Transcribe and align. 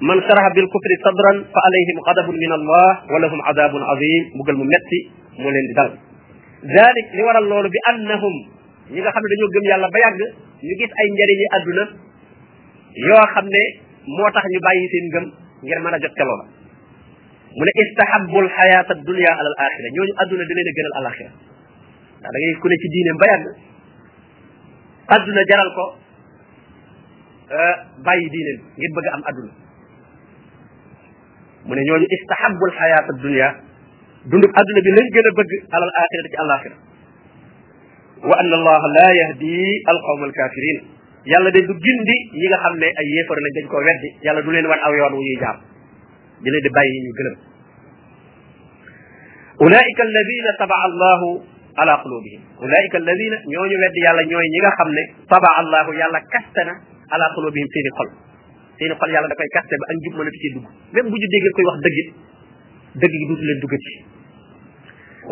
من 0.00 0.20
شرح 0.20 0.44
بالكفر 0.54 0.90
صدرا 1.04 1.32
فعليهم 1.54 1.96
غضب 2.08 2.30
من 2.42 2.52
الله 2.52 3.12
ولهم 3.14 3.42
عذاب 3.42 3.70
عظيم 3.70 4.22
مغل 4.34 4.54
مو 4.54 4.64
متي 4.64 5.10
مو 5.38 5.50
لين 5.50 5.66
دال 5.76 5.98
ذلك 6.64 7.06
لي 7.14 7.22
ورال 7.22 7.48
لول 7.48 7.68
بي 7.68 7.78
انهم 7.90 8.32
نيغا 8.90 9.10
خا 9.10 9.20
مني 9.20 9.30
دانيو 9.34 9.48
گم 9.54 9.64
يالا 9.70 9.88
با 9.94 9.98
ياگ 10.04 10.14
ني 10.68 10.74
گيس 10.80 10.90
اي 11.00 11.04
نجاري 11.12 11.36
ادونا 11.56 11.84
يو 13.08 13.16
خا 13.32 13.40
مني 13.42 13.64
موتاخ 14.18 14.44
ني 14.52 14.58
بايي 14.66 14.88
سين 14.92 15.04
گم 15.14 15.24
غير 15.68 15.78
مانا 15.84 15.98
جوت 16.02 16.14
كلو 16.18 16.34
مو 17.58 17.64
لي 17.66 17.72
استحب 17.84 18.30
الحياه 18.44 18.88
الدنيا 18.96 19.30
على 19.38 19.48
الاخره 19.52 19.86
نيو 19.94 20.02
ادونا 20.22 20.44
دي 20.48 20.52
لينا 20.58 20.70
گنال 20.76 20.92
الاخره 21.00 21.30
دا 22.22 22.28
داغي 22.34 22.48
كوني 22.62 22.76
سي 22.82 22.86
دينم 22.94 23.16
با 23.22 23.26
ياگ 23.32 23.42
ادونا 25.16 25.42
جارال 25.50 25.70
كو 25.76 25.84
ا 27.62 27.62
بايي 28.06 28.26
دينم 28.34 28.58
غير 28.80 28.90
بڬ 28.96 29.04
ام 29.16 29.22
ادونا 29.32 29.67
mu 31.68 31.72
ne 31.78 31.82
ñooñu 31.88 32.06
istahabu 32.18 32.64
alxayaat 32.68 33.06
addunia 33.12 33.48
dundub 34.30 34.52
àdduna 34.60 34.80
bi 34.86 34.90
lañ 34.98 35.06
gën 35.14 35.26
a 35.28 35.32
bëgg 35.38 35.52
alal 35.76 35.92
axirati 36.02 36.30
ci 36.32 36.36
alaxira 36.44 36.76
wa 38.28 38.34
anna 38.42 38.54
allah 38.58 38.82
la 38.96 39.06
yahdi 39.20 39.52
alqawm 39.92 40.20
alkafirin 40.28 40.78
yàlla 41.32 41.50
day 41.54 41.62
du 41.68 41.74
gindi 41.86 42.16
ñi 42.40 42.46
nga 42.48 42.58
xam 42.64 42.74
ne 42.82 42.88
ay 43.00 43.06
yéefar 43.14 43.38
lañ 43.44 43.52
dañ 43.56 43.66
ko 43.68 43.76
weddi 43.84 44.08
yàlla 44.26 44.40
du 44.42 44.50
leen 44.50 44.66
wan 44.66 44.80
aw 44.86 44.92
yoon 45.00 45.12
wu 45.12 45.22
ñuy 45.28 45.38
jaar 45.44 45.56
di 46.42 46.48
leen 46.50 46.64
di 46.66 46.70
bàyyi 46.76 46.96
ñu 47.04 47.12
gëlëm 47.18 47.36
ulaika 49.68 50.00
alladina 50.08 50.50
tabaa 50.60 50.82
allahu 50.88 51.28
ala 51.82 51.94
qulubihim 52.02 52.40
ulaika 52.64 52.94
alladina 53.02 53.36
ñooñu 53.52 53.76
weddi 53.84 54.00
yàlla 54.06 54.22
ñooy 54.24 54.46
ñi 54.54 54.58
nga 54.64 54.72
xam 54.78 54.88
ne 54.96 55.02
tabaa 55.32 55.54
allahu 55.60 55.90
yàlla 56.00 56.18
kastana 56.34 56.74
ala 57.12 57.26
qulubihim 57.36 57.68
seeni 57.74 57.90
xol 58.00 58.10
seeni 58.78 58.94
xol 59.00 59.10
yàlla 59.12 59.28
da 59.28 59.34
koy 59.38 59.48
kaste 59.56 59.74
ba 59.80 59.84
ak 59.92 59.96
njub 60.02 60.14
mënatu 60.20 60.38
cee 60.42 60.50
dugg 60.54 60.66
même 60.96 61.08
bu 61.12 61.16
ñu 61.20 61.26
déggee 61.34 61.52
koy 61.58 61.66
wax 61.68 61.78
dëgg 61.84 61.98
dëgg 63.02 63.14
gi 63.20 63.26
duutu 63.30 63.44
leen 63.48 63.58
duggati 63.62 63.92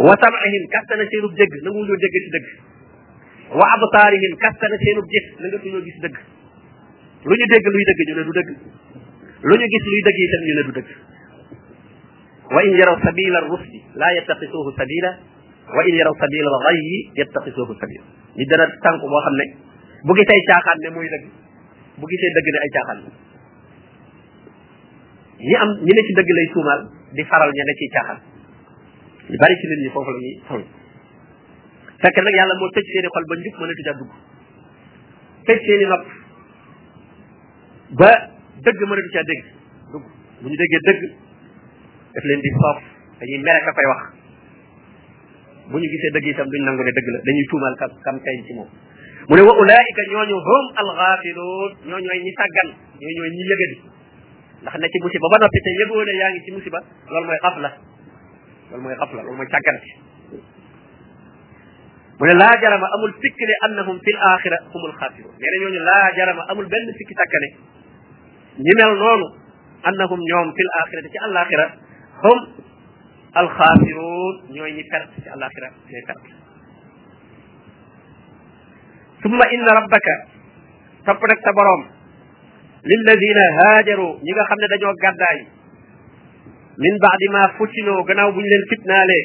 wa 0.07 0.12
sam'ihim 0.23 0.65
kaste 0.75 0.93
na 1.01 1.05
seenub 1.11 1.33
dëgg 1.41 1.53
nangu 1.67 1.79
ñoo 1.89 1.98
déggati 2.05 2.29
dëgg 2.34 2.47
wa 3.61 3.67
absaarihim 3.75 4.33
kaste 4.43 4.65
na 4.73 4.77
seenub 4.83 5.06
gis 5.15 5.27
nangatu 5.41 5.67
ñoo 5.73 5.83
gis 5.87 5.98
dëgg 6.05 6.17
lu 7.29 7.34
ñu 7.39 7.47
dégg 7.55 7.67
luy 7.75 7.84
dëgg 7.89 8.01
ñu 8.09 8.15
ne 8.19 8.23
du 8.27 8.33
dëgg 8.39 8.48
lu 9.49 9.55
ñu 9.61 9.67
gis 9.75 9.84
luy 9.93 10.01
dëgg 10.06 10.21
itam 10.27 10.43
ñu 10.49 10.55
ne 10.59 10.62
du 10.69 10.73
dëgg 10.78 10.89
wa 12.55 12.61
in 12.67 12.75
yaraw 12.78 12.97
sabila 13.06 13.39
rusdi 13.53 13.78
la 14.01 14.09
yattaqisuhu 14.19 14.71
sabila 14.81 15.11
wa 15.75 15.83
in 15.89 15.95
yaraw 16.01 16.15
sabila 16.21 16.49
ghayyi 16.67 16.99
yattaqisuhu 17.23 17.73
sabila 17.81 18.03
ni 18.37 18.45
dana 18.51 18.65
tànk 18.84 19.01
boo 19.11 19.21
xam 19.27 19.34
ne 19.41 19.45
bu 20.05 20.12
gisee 20.17 20.43
caaxaan 20.51 20.78
ne 20.83 20.89
muy 20.99 21.09
dëgg 21.15 21.25
bu 21.99 22.05
gisee 22.11 22.31
dëgg 22.39 22.49
ne 22.55 22.59
ay 22.67 22.71
caaxaan 22.78 22.99
la 23.06 23.11
ñi 25.41 25.55
am 25.56 25.70
ñi 25.84 25.92
ne 25.92 26.03
ci 26.03 26.12
dëgg 26.17 26.31
lay 26.33 26.48
tuumaal 26.53 26.81
di 27.12 27.23
faral 27.25 27.51
ña 27.53 27.65
ne 27.65 27.73
ciy 27.77 27.89
caaxaan 27.92 28.19
ñu 29.29 29.37
bari 29.41 29.55
ci 29.61 29.67
nit 29.69 29.81
ñi 29.84 29.91
foofu 29.91 30.11
la 30.11 30.65
fekk 32.01 32.17
nag 32.25 32.37
yàlla 32.37 32.55
moo 32.56 32.69
tëj 32.73 32.87
seeni 32.93 33.09
xol 33.12 33.25
ba 33.28 33.34
njub 33.37 33.55
mën 33.61 33.69
a 33.69 33.75
tujaa 33.77 33.97
dugg 34.01 34.12
tëj 35.47 35.59
seeni 35.67 35.84
nopp 35.93 36.06
ba 38.01 38.11
dëgg 38.65 38.78
mën 38.81 38.98
a 38.98 39.03
tujaa 39.05 39.28
dégg 39.28 39.45
dugg 39.93 40.05
bu 40.41 40.47
ñu 40.48 40.56
déggee 40.56 40.83
dëgg 40.89 41.03
daf 42.17 42.25
leen 42.25 42.41
di 42.41 42.50
soof 42.56 42.78
dañuy 43.21 43.39
mere 43.45 43.61
ka 43.65 43.73
koy 43.77 43.87
wax 43.93 44.03
bu 45.69 45.77
ñu 45.77 45.87
gisee 45.93 46.12
dëgg 46.17 46.28
itam 46.33 46.48
duñ 46.48 46.62
nangu 46.65 46.83
ne 46.83 46.93
dëgg 46.97 47.09
la 47.12 47.19
dañuy 47.27 47.45
tuumaal 47.53 47.75
kam 47.81 47.91
kam 48.05 48.17
tey 48.25 48.37
ci 48.47 48.55
moom 48.56 48.69
mu 49.28 49.34
ne 49.37 49.43
wa 49.43 49.53
ulaika 49.53 50.03
ñooñu 50.11 50.37
hum 50.48 50.65
alxaafiluun 50.81 51.71
ñoo 51.89 52.00
ñooy 52.05 52.21
ñi 52.25 52.33
sàggan 52.33 52.69
ñoo 53.00 53.12
ñooy 53.17 53.31
ñi 53.37 53.45
yëgadi 53.53 53.96
ndax 54.62 54.75
ne 54.81 54.87
ci 54.89 54.99
musiba 55.05 55.27
ba 55.29 55.37
noppi 55.43 55.59
te 55.61 55.69
yëgoo 55.81 56.03
ne 56.07 56.12
yaa 56.21 56.31
ngi 56.33 56.41
ci 56.45 56.51
musiba 56.57 56.79
loolu 57.11 57.27
mooy 57.29 57.41
xafla 57.45 57.71
loolu 58.71 58.83
mooy 58.85 58.97
xafla 59.01 59.21
loolu 59.23 59.37
mooy 59.37 59.49
càggarati 59.53 59.93
mu 62.17 62.25
ne 62.25 62.33
laa 62.41 62.55
jarama 62.62 62.87
amul 62.97 63.12
sikk 63.21 63.37
ne 63.49 63.55
annahum 63.69 63.97
fil 64.05 64.19
axira 64.33 64.59
humul 64.72 64.94
xaasirun 65.00 65.34
nee 65.41 65.50
na 65.55 65.59
ñooñu 65.62 65.81
laa 65.89 66.09
jarama 66.17 66.43
amul 66.50 66.67
benn 66.72 66.89
sikki 66.99 67.12
sàkkane 67.21 67.49
ñi 68.65 68.72
mel 68.81 68.93
noonu 68.97 69.27
annahum 69.84 70.21
ñoom 70.31 70.49
fil 70.56 70.71
axirati 70.81 71.09
ci 71.12 71.19
alaxira 71.27 71.65
hum 72.25 72.38
al 73.41 73.49
xaasirun 73.59 74.34
ñooy 74.56 74.73
ñi 74.73 74.84
perte 74.91 75.21
ci 75.23 75.28
alaxira 75.28 75.69
ñooy 75.91 76.05
perte 76.09 76.31
summa 79.21 79.44
inna 79.53 79.71
rabbaka 79.78 80.15
topp 81.05 81.21
nag 81.28 81.41
sa 81.44 81.53
borom 81.53 81.96
lilladina 82.91 83.43
haajaru 83.59 84.07
ñi 84.25 84.31
nga 84.35 84.45
xam 84.49 84.59
ne 84.63 84.67
dañoo 84.73 84.95
gàddaay 85.03 85.39
min 86.83 86.95
baadi 87.05 87.27
ma 87.35 87.43
futinoo 87.59 88.03
gannaaw 88.09 88.31
bu 88.35 88.41
ñu 88.43 88.49
leen 88.53 88.65
fitnaalee 88.71 89.25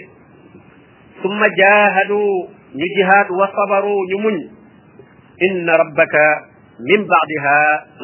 summa 1.21 1.45
jaahadu 1.59 2.19
ñu 2.77 2.85
jihaad 2.95 3.27
wa 3.39 3.45
sabaru 3.55 3.95
ñu 4.09 4.17
muñ 4.25 4.35
inna 5.47 5.71
rabbaka 5.81 6.23
min 6.89 7.01
baadiha 7.11 7.55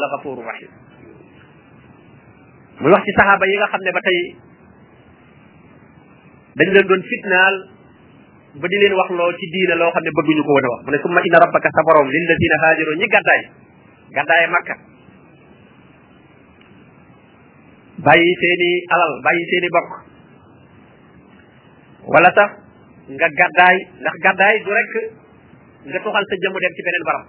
la 0.01 0.05
gafuru 0.13 0.41
rahim 0.49 0.71
muy 2.81 2.91
wax 2.93 3.03
saxaaba 3.17 3.45
yi 3.49 3.55
nga 3.57 3.71
xam 3.73 3.81
ne 3.85 3.91
ba 3.97 4.01
tey 4.07 4.19
dañ 6.59 6.67
leen 6.73 6.87
doon 6.89 7.03
fitnaal 7.11 7.53
ba 8.61 8.65
di 8.69 8.77
leen 8.81 8.95
wax 8.99 9.09
loo 9.19 9.31
ci 9.39 9.45
diina 9.53 9.75
loo 9.81 9.91
xam 9.93 10.03
ne 10.05 10.11
bëgguñu 10.17 10.43
ko 10.45 10.51
woon 10.53 10.67
a 10.67 10.69
wax 10.73 10.81
mu 10.85 10.89
ne 10.91 10.99
summa 11.03 11.19
inna 11.25 11.41
rabbaka 11.45 11.67
sa 11.73 11.81
borom 11.85 12.07
lilladina 12.13 12.57
ñi 13.01 13.07
gàddaay 13.15 13.41
gàddaaye 14.15 14.47
makka 14.53 14.75
bàyyi 18.05 18.31
seeni 18.41 18.71
alal 18.95 19.11
bàyyi 19.25 19.43
seeni 19.49 19.67
bokk 19.75 19.89
wala 22.13 22.29
sax 22.37 22.49
nga 23.15 23.27
gàddaay 23.39 23.75
ndax 24.01 24.15
gàddaay 24.23 24.55
du 24.65 24.71
rek 24.77 24.89
nga 25.89 25.99
toxal 26.03 26.25
sa 26.29 26.35
jëmm 26.41 26.55
dem 26.63 26.73
ci 26.75 26.81
beneen 26.85 27.05
barab 27.09 27.25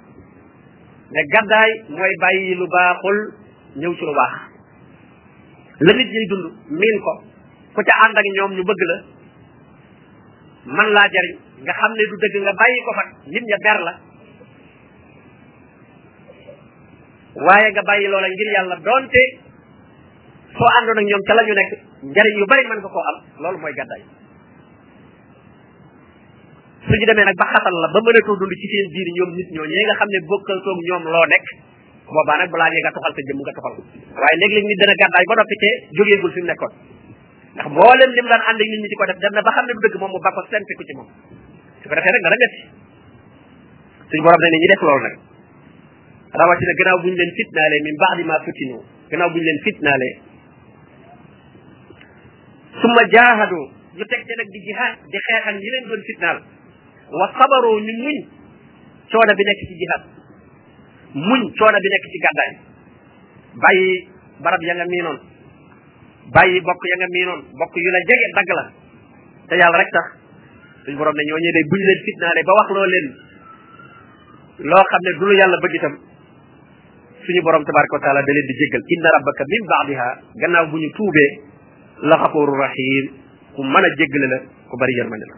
mais 1.12 1.26
gàddaay 1.34 1.70
mooy 1.96 2.14
bàyyi 2.22 2.54
lu 2.60 2.66
baaxul 2.74 3.18
ñëw 3.80 3.92
ci 3.98 4.04
lu 4.08 4.14
baax 4.20 4.32
la 5.84 5.90
nit 5.96 6.08
ñiy 6.14 6.26
dund 6.30 6.44
miin 6.80 6.98
ko 7.04 7.12
ku 7.74 7.80
ca 7.88 7.94
ànd 8.04 8.18
ak 8.18 8.26
ñoom 8.36 8.52
ñu 8.56 8.64
bëgg 8.68 8.82
la 8.90 8.96
man 10.76 10.88
laa 10.96 11.08
jariñ 11.14 11.36
nga 11.64 11.72
xam 11.80 11.92
ne 11.96 12.04
du 12.10 12.16
dëgg 12.22 12.34
nga 12.44 12.54
bàyyi 12.60 12.78
ko 12.86 12.90
fag 12.98 13.08
nit 13.32 13.44
ña 13.50 13.58
ber 13.64 13.78
la 13.86 13.92
waaye 17.46 17.68
nga 17.72 17.82
bàyyi 17.88 18.06
loola 18.12 18.28
ngir 18.28 18.48
yàlla 18.56 18.76
doonte 18.86 19.47
soo 20.58 20.68
àndoon 20.76 20.98
ak 21.00 21.06
ñom 21.06 21.22
ca 21.22 21.32
lañu 21.38 21.52
nek 21.54 21.68
nekk 22.10 22.34
yu 22.34 22.46
bari 22.50 22.64
man 22.66 22.82
ko 22.82 22.88
ko 22.90 22.98
am 22.98 23.16
loolu 23.38 23.58
mooy 23.62 23.74
gàddaay 23.78 24.02
suñu 26.82 27.06
demee 27.06 27.24
nak 27.30 27.38
ba 27.38 27.46
xatal 27.54 27.74
la 27.78 27.88
ba 27.94 28.00
to 28.02 28.32
dund 28.34 28.52
ci 28.58 28.66
seen 28.66 28.86
diir 28.90 29.08
ñom 29.18 29.30
nit 29.38 29.48
ñoo 29.54 29.66
ñi 29.70 29.78
nga 29.86 29.94
xamné 30.02 30.18
ne 30.18 30.26
bokkal 30.26 30.58
toog 30.66 30.78
ñoom 30.88 31.04
loo 31.06 31.26
nekk 31.30 31.46
boobaa 32.10 32.38
nak 32.42 32.50
balaa 32.50 32.70
ñi 32.74 32.80
nga 32.82 32.92
tokal 32.98 33.14
te 33.14 33.22
jëm 33.22 33.38
nga 33.38 33.54
tokal 33.54 33.74
waaye 34.18 34.36
leg 34.42 34.52
leg 34.58 34.64
nit 34.66 34.78
dana 34.82 34.94
gaday 35.00 35.24
ba 35.30 35.34
noppi 35.38 35.56
te 35.62 35.70
gul 35.94 36.08
fi 36.34 36.38
mu 36.42 36.48
nekkoon 36.50 36.72
ndax 37.54 37.66
mboolem 37.72 38.10
lim 38.18 38.26
daan 38.26 38.42
and 38.50 38.58
nit 38.58 38.68
ñi 38.82 38.88
di 38.90 38.96
ko 38.98 39.04
def 39.14 39.18
dem 39.22 39.32
na 39.38 39.40
ba 39.46 39.54
xamné 39.54 39.70
ne 39.70 39.76
du 39.78 39.80
dëgg 39.86 39.96
moom 40.02 40.10
mu 40.10 40.18
bako 40.26 40.40
sente 40.50 40.72
ku 40.74 40.82
ci 40.82 40.94
mom 40.98 41.06
su 41.80 41.86
ko 41.86 41.94
defee 41.94 42.12
nag 42.18 42.24
dana 42.26 42.36
metti 42.42 42.58
suñu 44.10 44.22
borom 44.26 44.40
ne 44.42 44.58
ñi 44.58 44.68
def 44.74 44.82
lolu 44.82 44.98
loolu 45.06 45.18
rawati 46.34 46.64
na 46.66 46.72
gënaaw 46.78 46.98
buñu 47.02 47.14
leen 47.20 47.32
fitnalé 47.38 47.76
min 47.86 47.96
ba'di 48.02 48.22
ma 48.26 48.36
fitinu 48.44 48.76
gënaaw 49.10 49.30
buñu 49.30 49.46
leen 49.46 49.62
fitnalé 49.64 50.08
summa 52.80 53.02
jahadu 53.10 53.62
ñu 53.98 54.04
teg 54.06 54.22
ci 54.26 54.32
nak 54.38 54.48
di 54.54 54.60
jihad 54.62 54.92
di 55.10 55.18
xeex 55.18 55.42
ak 55.50 55.54
ñi 55.58 55.68
leen 55.74 55.84
doon 55.90 56.02
fitnal 56.06 56.36
wa 57.18 57.26
sabaru 57.38 57.72
ñu 57.82 57.92
muñ 58.02 58.16
coono 59.10 59.32
bi 59.34 59.44
nekk 59.46 59.60
ci 59.66 59.74
jihad 59.80 60.02
muñ 61.18 61.40
coono 61.58 61.78
bi 61.82 61.88
nekk 61.92 62.04
ci 62.12 62.18
gàddaay 62.24 62.50
bàyyi 63.62 63.90
barab 64.42 64.62
ya 64.62 64.74
nga 64.78 64.86
mi 64.86 64.90
miinoon 64.94 65.18
bàyyi 66.34 66.58
bokk 66.62 66.82
ya 66.92 66.96
nga 67.00 67.08
mi 67.10 67.14
miinoon 67.18 67.40
bokk 67.58 67.72
yu 67.82 67.90
la 67.90 68.00
jege 68.08 68.26
dagg 68.38 68.50
la 68.58 68.64
te 69.50 69.54
yàlla 69.58 69.78
rek 69.82 69.90
tax 69.94 70.06
suñ 70.86 70.94
borom 70.96 71.16
ne 71.18 71.22
ñooñee 71.26 71.54
day 71.58 71.64
buñ 71.70 71.80
leen 71.88 72.00
fitnaale 72.06 72.40
ba 72.46 72.52
wax 72.60 72.68
loo 72.74 72.86
leen 72.92 73.06
loo 74.70 74.84
xam 74.90 75.02
ne 75.04 75.10
du 75.18 75.24
lu 75.26 75.34
yàlla 75.34 75.58
bëgg 75.62 75.74
itam 75.78 75.94
suñu 77.26 77.40
borom 77.42 77.64
tabaraka 77.66 77.94
wa 77.98 78.02
taala 78.06 78.20
da 78.22 78.32
leen 78.32 78.46
di 78.46 78.54
jéggal 78.62 78.82
inna 78.94 79.08
rabbaka 79.18 79.42
min 79.50 79.64
ba'daha 79.70 80.08
gannaaw 80.40 80.64
bu 80.70 80.76
ñu 80.78 80.90
tuubee 80.94 81.47
la 82.02 82.16
xafuuru 82.18 82.52
rahim 82.54 83.04
ku 83.54 83.62
mën 83.62 83.84
a 83.84 83.88
jéggale 83.98 84.26
la 84.28 84.38
ku 84.70 84.74
bari 84.76 84.92
yërmande 84.98 85.26
la 85.26 85.36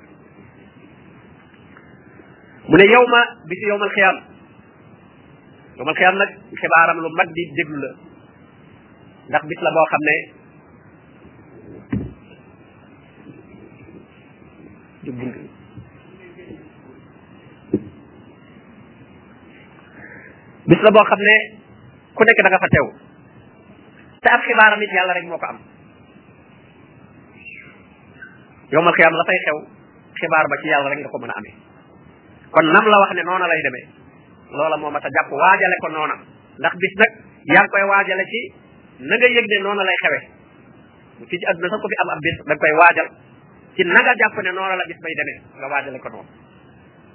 mu 2.68 2.76
ne 2.76 2.84
yow 2.84 3.04
ma 3.08 3.20
bisu 3.48 3.66
yowmal 3.68 3.88
xiyaam 3.94 4.16
yowmal 5.78 5.94
xiyaam 5.94 6.16
nag 6.16 6.30
xibaaram 6.60 6.96
lu 7.00 7.08
mag 7.16 7.28
di 7.34 7.42
déglu 7.56 7.76
la 7.80 7.90
ndax 9.28 9.42
bis 9.48 9.60
la 9.62 9.70
boo 9.74 9.86
xam 9.90 10.02
ne 10.06 10.16
bis 20.68 20.80
la 20.84 20.90
boo 20.90 21.04
xam 21.08 21.20
ne 21.28 21.36
ku 22.14 22.22
nekk 22.24 22.42
da 22.42 22.50
nga 22.50 22.60
fa 22.62 22.68
teew 22.68 22.86
te 24.20 24.28
xibaaram 24.46 24.82
it 24.82 24.90
yàlla 24.94 25.14
rek 25.14 25.24
moo 25.26 25.38
ko 25.38 25.46
am 25.46 25.58
yowmal 28.70 28.94
xiyam 28.94 29.14
la 29.14 29.24
fay 29.26 29.38
xew 29.46 29.56
xibaar 30.18 30.44
ba 30.50 30.56
ci 30.62 30.66
yàlla 30.70 30.88
rek 30.90 31.00
nga 31.02 31.10
ko 31.10 31.18
mën 31.22 31.30
a 31.30 31.34
amee 31.38 31.54
kon 32.54 32.66
nam 32.70 32.84
la 32.88 32.96
wax 33.02 33.10
ne 33.18 33.22
noona 33.22 33.46
lay 33.46 33.60
demee 33.66 33.84
loola 34.56 34.76
moo 34.78 34.90
mat 34.90 35.04
a 35.04 35.10
jàpp 35.10 35.30
waajale 35.32 35.76
ko 35.82 35.88
noona 35.88 36.16
ndax 36.62 36.74
bis 36.82 36.94
nag 37.02 37.12
yaa 37.54 37.62
ngi 37.62 37.70
koy 37.74 37.84
waajale 37.90 38.24
ci 38.30 38.40
na 39.08 39.14
nga 39.18 39.26
yëg 39.28 39.46
ne 39.50 39.56
noona 39.62 39.82
lay 39.82 39.98
xewe 40.02 40.18
ci 41.28 41.34
ci 41.38 41.44
àdduna 41.50 41.68
sax 41.70 41.80
ko 41.82 41.88
fi 41.92 41.96
am 42.02 42.10
ab 42.14 42.20
bis 42.22 42.36
da 42.48 42.54
koy 42.56 42.72
waajal 42.80 43.08
ci 43.74 43.82
na 43.84 44.00
nga 44.02 44.12
jàpp 44.22 44.36
ne 44.38 44.50
noona 44.54 44.74
la 44.78 44.84
bis 44.86 44.98
bay 45.02 45.14
demee 45.20 45.38
nga 45.58 45.66
waajale 45.66 45.98
ko 45.98 46.08
noonu 46.14 46.30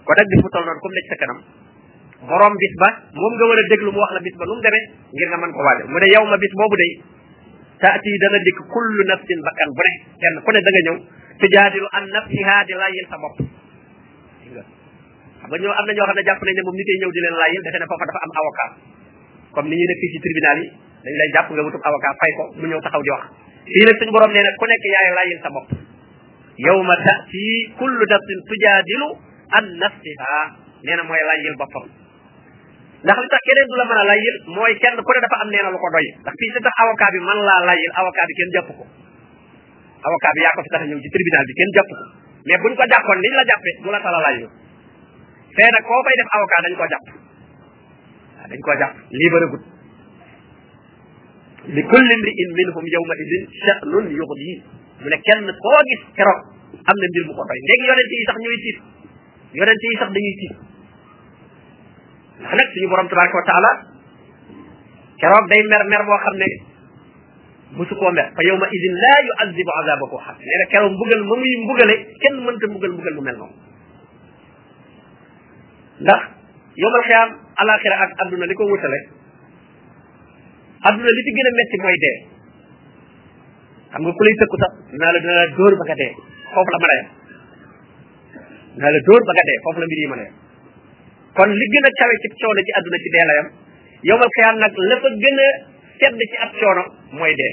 kon 0.06 0.14
nag 0.20 0.28
bis 0.32 0.40
bu 0.44 0.50
tol 0.52 0.64
noonu 0.68 0.80
comme 0.84 0.96
nekk 1.00 1.10
sa 1.10 1.16
kanam 1.24 1.40
borom 2.28 2.56
bis 2.64 2.76
ba 2.82 2.90
moom 3.16 3.34
nga 3.40 3.46
war 3.52 3.60
a 3.64 3.64
déglu 3.72 3.90
mu 3.96 4.00
wax 4.04 4.12
la 4.12 4.20
bis 4.28 4.36
ba 4.36 4.44
nu 4.44 4.54
mu 4.60 4.62
demee 4.68 4.84
ngir 5.16 5.28
nga 5.32 5.40
mën 5.44 5.52
ko 5.56 5.62
waajal 5.64 5.88
mu 5.88 5.98
ne 6.04 6.08
yow 6.16 6.24
ma 6.28 6.36
bis 6.38 6.54
boobu 6.60 6.76
day 6.76 6.92
taati 7.80 8.12
dana 8.24 8.38
dikk 8.44 8.60
kullu 8.74 9.02
nafsin 9.08 9.40
bakkan 9.48 9.70
bu 9.78 9.82
ne 9.88 9.94
kenn 10.20 10.36
ku 10.44 10.52
ne 10.52 10.62
da 10.68 10.72
nga 10.76 10.84
ñëw 10.90 10.98
tujaadilu 11.40 11.88
an 11.92 12.04
nafsiha 12.10 12.58
di 12.66 12.74
layil 12.74 13.06
sa 13.12 13.18
bop 13.20 13.36
ba 15.46 15.54
ñu 15.62 15.70
am 15.70 15.86
na 15.86 15.94
ñoo 15.94 16.08
xamne 16.10 16.24
japp 16.26 16.42
nañu 16.42 16.62
mom 16.66 16.74
nité 16.74 16.92
ñew 16.98 17.12
di 17.14 17.22
leen 17.22 17.38
layil 17.38 17.62
defé 17.62 17.78
na 17.78 17.86
fofu 17.86 18.02
dafa 18.02 18.20
am 18.26 18.32
avocat 18.34 18.70
comme 19.54 19.70
ni 19.70 19.78
ñuy 19.78 19.88
nekk 19.94 20.02
ci 20.02 20.18
tribunal 20.26 20.58
yi 20.58 20.68
dañ 21.06 21.14
lay 21.22 21.30
japp 21.38 21.48
nga 21.54 21.62
wutub 21.66 21.84
avocat 21.86 22.14
fay 22.18 22.32
ko 22.34 22.44
mu 22.58 22.66
ñew 22.66 22.82
taxaw 22.82 23.02
di 23.06 23.12
wax 23.14 23.24
fi 23.70 23.80
nag 23.86 23.96
suñu 24.02 24.12
borom 24.18 24.32
neena 24.34 24.50
ku 24.58 24.66
nekk 24.66 24.84
yaay 24.90 25.10
layil 25.22 25.38
sa 25.46 25.50
bop 25.54 25.68
yawma 26.66 26.96
ta'ti 27.06 27.46
kullu 27.78 28.04
nafsin 28.10 28.40
tujaadilu 28.50 29.08
an 29.54 29.64
nafsiha 29.86 30.36
neena 30.82 31.02
moy 31.06 31.14
mooy 31.14 31.24
layil 31.30 31.56
boppam 31.62 31.86
ndax 33.06 33.18
li 33.22 33.28
tax 33.30 33.42
keneen 33.46 33.68
du 33.70 33.76
la 33.78 33.86
mën 33.86 34.00
a 34.02 34.04
layil 34.12 34.36
mooy 34.50 34.72
kenn 34.82 34.98
ku 34.98 35.12
ne 35.14 35.20
dafa 35.22 35.38
am 35.46 35.50
neena 35.54 35.70
lu 35.70 35.78
ko 35.78 35.90
doy 35.94 36.06
ndax 36.26 36.34
fii 36.42 36.54
sa 36.58 36.60
tax 36.66 36.74
avocat 36.82 37.10
bi 37.14 37.22
man 37.22 37.38
laa 37.48 37.62
layil 37.70 37.92
avocat 38.02 38.26
bi 38.30 38.34
kenn 38.40 38.52
jàpp 38.58 38.70
ko 38.82 38.86
avocat 40.06 40.32
bi 40.38 40.42
yaa 40.46 40.56
ko 40.58 40.62
fi 40.66 40.70
tax 40.74 40.82
ñëw 40.90 41.00
ci 41.04 41.10
tribunal 41.14 41.46
bi 41.50 41.54
kenn 41.60 41.76
jàpp 41.78 41.90
ko 41.92 41.98
mais 42.46 42.60
buñ 42.64 42.74
ko 42.78 42.84
jàppoon 42.92 43.20
niñ 43.26 43.34
la 43.40 43.44
jàppee 43.50 43.76
du 43.82 43.90
la 43.90 44.00
tala 44.06 44.20
laaj 44.26 44.38
lu 44.44 44.48
fee 45.56 45.70
nag 45.76 45.84
koo 45.88 46.00
fay 46.06 46.16
def 46.20 46.30
avocat 46.38 46.60
dañ 46.66 46.74
koo 46.80 46.88
jàpp 46.94 47.06
dañ 48.52 48.60
koo 48.66 48.76
jàpp 48.82 48.94
lii 49.18 49.32
bëregut 49.34 49.64
li 51.76 51.82
kulli 51.92 52.16
mri'in 52.22 52.50
minhum 52.60 52.86
yawma 52.96 53.14
idin 53.24 53.44
sha'nun 53.64 54.06
yughdi 54.18 54.50
mu 55.02 55.08
ne 55.10 55.18
kenn 55.26 55.44
koo 55.64 55.80
gis 55.90 56.02
keroog 56.18 56.42
am 56.90 56.96
na 57.02 57.08
mbir 57.10 57.24
mu 57.28 57.34
ko 57.38 57.44
doy 57.50 57.60
léegi 57.70 57.86
yonent 57.90 58.12
yi 58.20 58.26
sax 58.30 58.38
ñooy 58.46 58.58
tiit 58.66 58.78
yonent 59.58 59.84
yi 59.90 59.98
sax 60.00 60.10
dañuy 60.16 60.36
tiit 60.42 60.56
ndax 62.40 62.54
nag 62.60 62.68
suñu 62.74 62.88
borom 62.94 63.08
tabaraka 63.10 63.38
wa 63.42 63.48
taala 63.50 63.72
keroog 65.18 65.46
day 65.50 65.62
mer 65.72 65.84
mer 65.90 66.04
boo 66.06 66.20
xam 66.26 66.38
ne 66.38 66.48
musu 67.74 67.96
koo 67.98 68.12
mer 68.14 68.30
fa 68.36 68.44
yow 68.46 68.58
ma 68.60 68.68
idin 68.70 68.94
laa 69.02 69.20
yuazibu 69.26 69.72
azabahu 69.80 70.18
xat 70.26 70.38
muy 71.02 71.56
mbugale 71.64 71.96
kenn 72.22 72.36
mënta 72.46 72.66
mbugal 72.70 72.92
mu 72.94 73.02
mel 73.26 73.36
noonu 73.40 73.56
ndax 76.04 76.22
yowmal 76.76 77.04
xiyaam 77.10 77.30
alaxira 77.62 77.96
ak 78.04 78.12
li 78.30 78.54
ko 78.56 78.64
wutale 78.70 79.00
adduna 80.88 81.10
li 81.10 81.22
ci 81.26 81.32
gën 81.36 81.48
a 81.48 81.52
metti 81.58 81.78
mooy 81.82 81.98
dee 82.04 82.16
xam 83.94 84.02
nga 84.04 84.14
ku 84.14 84.24
lay 84.24 84.36
naa 85.00 85.12
la 85.16 85.20
dina 85.24 85.34
ba 85.80 85.84
nga 85.88 85.96
dee 86.00 86.12
foofu 86.54 86.70
la 86.72 86.78
mën 86.82 86.92
a 86.94 86.96
yem 86.98 87.10
naa 88.78 88.92
la 88.94 89.00
dóor 89.08 89.22
ba 89.28 89.32
nga 89.36 89.46
dee 89.50 89.60
foofu 89.64 89.80
la 89.82 89.86
mbir 89.90 90.00
yi 90.04 90.08
kon 91.36 91.50
li 91.60 91.66
gën 91.72 91.86
a 91.88 91.90
kawe 92.00 92.14
ci 92.22 92.28
coono 92.40 92.62
ci 92.66 92.72
adduna 92.78 92.98
ci 93.04 93.10
dee 93.14 93.26
yam 93.38 93.48
yowmal 94.08 94.30
xiyaam 94.38 94.56
nag 94.62 94.74
la 94.90 94.96
fa 95.02 95.10
gën 95.24 95.38
sedd 96.00 96.16
ci 96.20 96.38
ab 96.44 96.52
coono 96.60 96.84
mooy 97.16 97.34
dee 97.40 97.52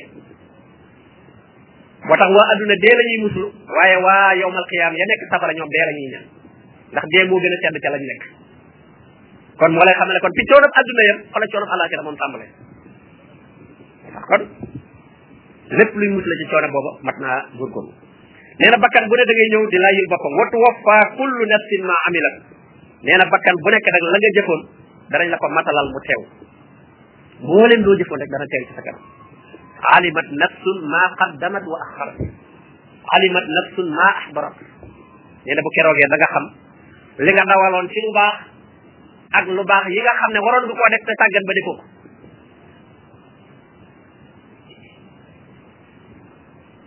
moo 2.07 2.17
tax 2.19 2.31
waa 2.37 2.49
aduna 2.55 2.75
dee 2.85 2.95
la 2.99 3.05
ñuy 3.09 3.21
muslu 3.27 3.45
waaye 3.77 3.97
waa 4.07 4.35
yowmal 4.43 4.67
qiyaam 4.71 4.95
ya 5.01 5.05
nekk 5.11 5.21
safara 5.31 5.53
ñoom 5.59 5.71
dee 5.75 5.85
la 5.89 5.93
ñuy 5.97 6.09
ñaan 6.13 6.27
ndax 6.93 7.05
dee 7.13 7.25
moo 7.31 7.41
gën 7.43 7.55
a 7.55 7.59
tedd 7.63 7.79
ca 7.83 7.91
lañ 7.95 8.05
nekk 8.11 8.23
kon 9.59 9.71
moo 9.75 9.85
lay 9.87 9.95
xamale 9.99 10.21
kon 10.25 10.35
fi 10.37 10.43
coonam 10.51 10.73
aduna 10.81 11.03
yam 11.09 11.19
fa 11.33 11.39
la 11.43 11.47
coonam 11.53 11.71
alaxira 11.77 12.03
moom 12.07 12.17
tàmbale 12.23 12.47
tax 14.15 14.23
kon 14.31 14.43
lépp 15.79 15.93
luy 15.99 16.09
musla 16.15 16.35
ci 16.41 16.45
coono 16.51 16.69
booba 16.75 16.91
mat 17.07 17.17
naa 17.23 17.39
góorgóorlu 17.59 17.93
neena 18.59 18.77
bakkan 18.83 19.05
bu 19.09 19.15
ne 19.17 19.25
da 19.29 19.33
ngay 19.35 19.49
ñëw 19.53 19.65
di 19.71 19.79
layil 19.85 20.07
boppam 20.13 20.35
wattu 20.41 20.57
waffa 20.67 20.97
kullu 21.19 21.43
nafsin 21.51 21.83
ma 21.89 21.95
amilat 22.07 22.37
neena 23.07 23.25
bakkan 23.33 23.55
bu 23.63 23.69
nekk 23.71 23.87
rek 23.95 24.05
la 24.05 24.11
nga 24.19 24.31
jëfoon 24.37 24.63
danañ 25.11 25.29
la 25.33 25.39
ko 25.41 25.47
matalal 25.55 25.89
mu 25.95 26.01
teew 26.07 26.23
mboolem 27.45 27.81
loo 27.85 27.99
jëfoon 27.99 28.23
rek 28.23 28.31
dana 28.33 28.47
teew 28.51 28.63
ci 28.67 28.73
sa 28.79 28.83
kanam 28.87 29.03
alimat 29.99 30.27
nafsun 30.43 30.79
ma 30.93 31.03
qaddamat 31.21 31.65
wa 31.73 31.77
akharat 31.87 32.19
alimat 33.19 33.47
nafsun 33.57 33.87
ma 33.99 34.07
ahbarat 34.23 34.57
nee 35.47 35.55
na 35.59 35.63
bu 35.67 35.71
keroogee 35.75 36.09
da 36.13 36.17
nga 36.23 36.29
xam 36.35 36.47
li 37.27 37.31
nga 37.35 37.45
dawaloon 37.51 37.87
ci 37.93 37.99
lu 38.07 38.13
baax 38.23 38.37
ak 39.37 39.45
lu 39.57 39.63
baax 39.71 39.85
yi 39.95 40.01
nga 40.07 40.15
xam 40.21 40.31
ne 40.33 40.41
waroon 40.45 40.65
nga 40.71 40.75
koo 40.79 40.91
def 40.93 41.03
te 41.07 41.15
tàggat 41.21 41.45
ba 41.49 41.53
defoo 41.59 41.77
ko 41.79 41.83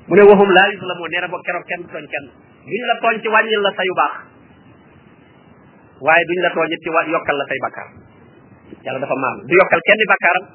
mu 0.07 0.13
ne 0.15 0.23
waxum 0.29 0.49
laa 0.55 0.69
yuslamu 0.71 1.05
nee 1.11 1.21
na 1.21 1.27
ba 1.33 1.37
keroog 1.45 1.65
kenn 1.69 1.83
tooñ 1.91 2.05
kenn 2.13 2.25
duñ 2.69 2.81
la 2.89 2.95
tooñ 3.03 3.15
ci 3.21 3.27
wàññil 3.33 3.59
la 3.65 3.71
sa 3.75 3.83
yu 3.89 3.93
baax 3.99 4.13
waaye 6.05 6.23
duñ 6.31 6.39
la 6.45 6.49
tooñit 6.55 6.79
ci 6.83 6.89
yokkal 7.11 7.35
la 7.39 7.45
say 7.51 7.59
bakkaar 7.67 7.89
yàlla 8.85 9.01
dafa 9.03 9.17
maam 9.21 9.35
du 9.49 9.53
yokkal 9.59 9.81
kenn 9.87 10.01
bakkaaram 10.13 10.45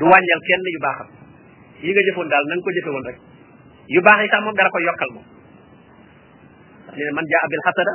du 0.00 0.04
wàññal 0.12 0.40
kenn 0.48 0.62
yu 0.74 0.80
baaxam 0.84 1.08
yi 1.82 1.90
nga 1.94 2.02
jëfoon 2.08 2.28
daal 2.32 2.44
na 2.48 2.54
ko 2.64 2.70
jëfe 2.76 2.90
woon 2.94 3.04
rek 3.08 3.18
yu 3.94 4.00
baax 4.06 4.18
yi 4.22 4.28
sax 4.28 4.40
moom 4.44 4.54
dara 4.58 4.70
ko 4.70 4.78
yokkal 4.88 5.10
moom 5.14 5.26
ndax 6.86 6.96
nee 6.98 7.12
man 7.16 7.24
jaa 7.32 7.46
bil 7.52 7.62
xasada 7.66 7.94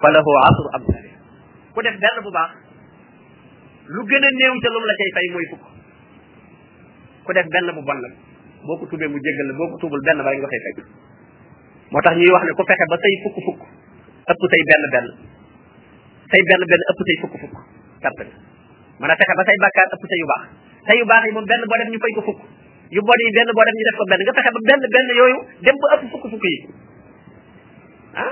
fa 0.00 0.08
lahu 0.12 0.30
asru 0.48 0.68
amsaali 0.76 1.10
ku 1.74 1.80
def 1.84 1.96
benn 2.04 2.16
bu 2.24 2.30
baax 2.36 2.50
lu 3.96 4.00
gën 4.08 4.24
a 4.26 4.30
néew 4.38 4.54
ca 4.62 4.68
lu 4.72 4.78
mu 4.80 4.86
la 4.90 4.96
cay 5.00 5.10
fay 5.16 5.26
mooy 5.32 5.46
fukk 5.52 5.64
ku 7.24 7.30
def 7.36 7.46
benn 7.54 7.68
bu 7.76 7.80
bon 7.88 7.98
la 8.04 8.08
boo 8.66 8.76
ko 8.80 8.84
tubee 8.92 9.08
mu 9.12 9.18
jéggal 9.24 9.46
la 9.48 9.54
boo 9.58 9.68
ko 9.72 9.76
tuubul 9.80 10.00
benn 10.06 10.18
ba 10.24 10.30
rek 10.30 10.40
nga 10.40 10.50
fay 10.52 10.62
moo 11.92 12.00
tax 12.04 12.14
ñuy 12.20 12.28
wax 12.34 12.42
ne 12.44 12.52
ku 12.58 12.62
fexe 12.68 12.84
ba 12.92 12.96
say 13.02 13.14
fukk 13.24 13.36
fukk 13.48 13.60
ëpp 14.32 14.40
say 14.52 14.62
benn 14.68 14.84
benn 14.94 15.06
say 16.30 16.40
benn 16.50 16.62
benn 16.70 16.82
ëpp 16.92 17.00
say 17.08 17.16
fukk 17.24 17.36
fukk 17.42 17.56
kàttan 18.02 18.28
mën 19.00 19.10
a 19.10 19.16
fexe 19.20 19.34
ba 19.38 19.42
say 19.48 19.56
bàkkaar 19.64 19.86
ëpp 19.94 20.02
sa 20.10 20.14
yu 20.20 20.26
baax 20.32 20.42
sa 20.86 20.92
yu 20.98 21.04
baax 21.10 21.22
yi 21.28 21.32
moom 21.34 21.46
benn 21.50 21.62
boo 21.70 21.78
def 21.80 21.88
ñu 21.92 21.98
fay 22.02 22.12
ko 22.16 22.20
fukk 22.28 22.38
yu 22.94 23.00
bon 23.08 23.18
yi 23.24 23.28
benn 23.36 23.50
boo 23.56 23.64
def 23.66 23.74
ñu 23.78 23.84
def 23.88 23.96
ko 24.00 24.04
benn 24.10 24.22
nga 24.26 24.34
fexe 24.38 24.50
ba 24.54 24.60
benn 24.68 24.80
benn 24.94 25.08
yooyu 25.20 25.38
dem 25.66 25.76
ba 25.82 25.86
ëpp 25.94 26.04
fukk 26.12 26.24
fukk 26.32 26.44
yi 26.52 26.60
ah 28.22 28.30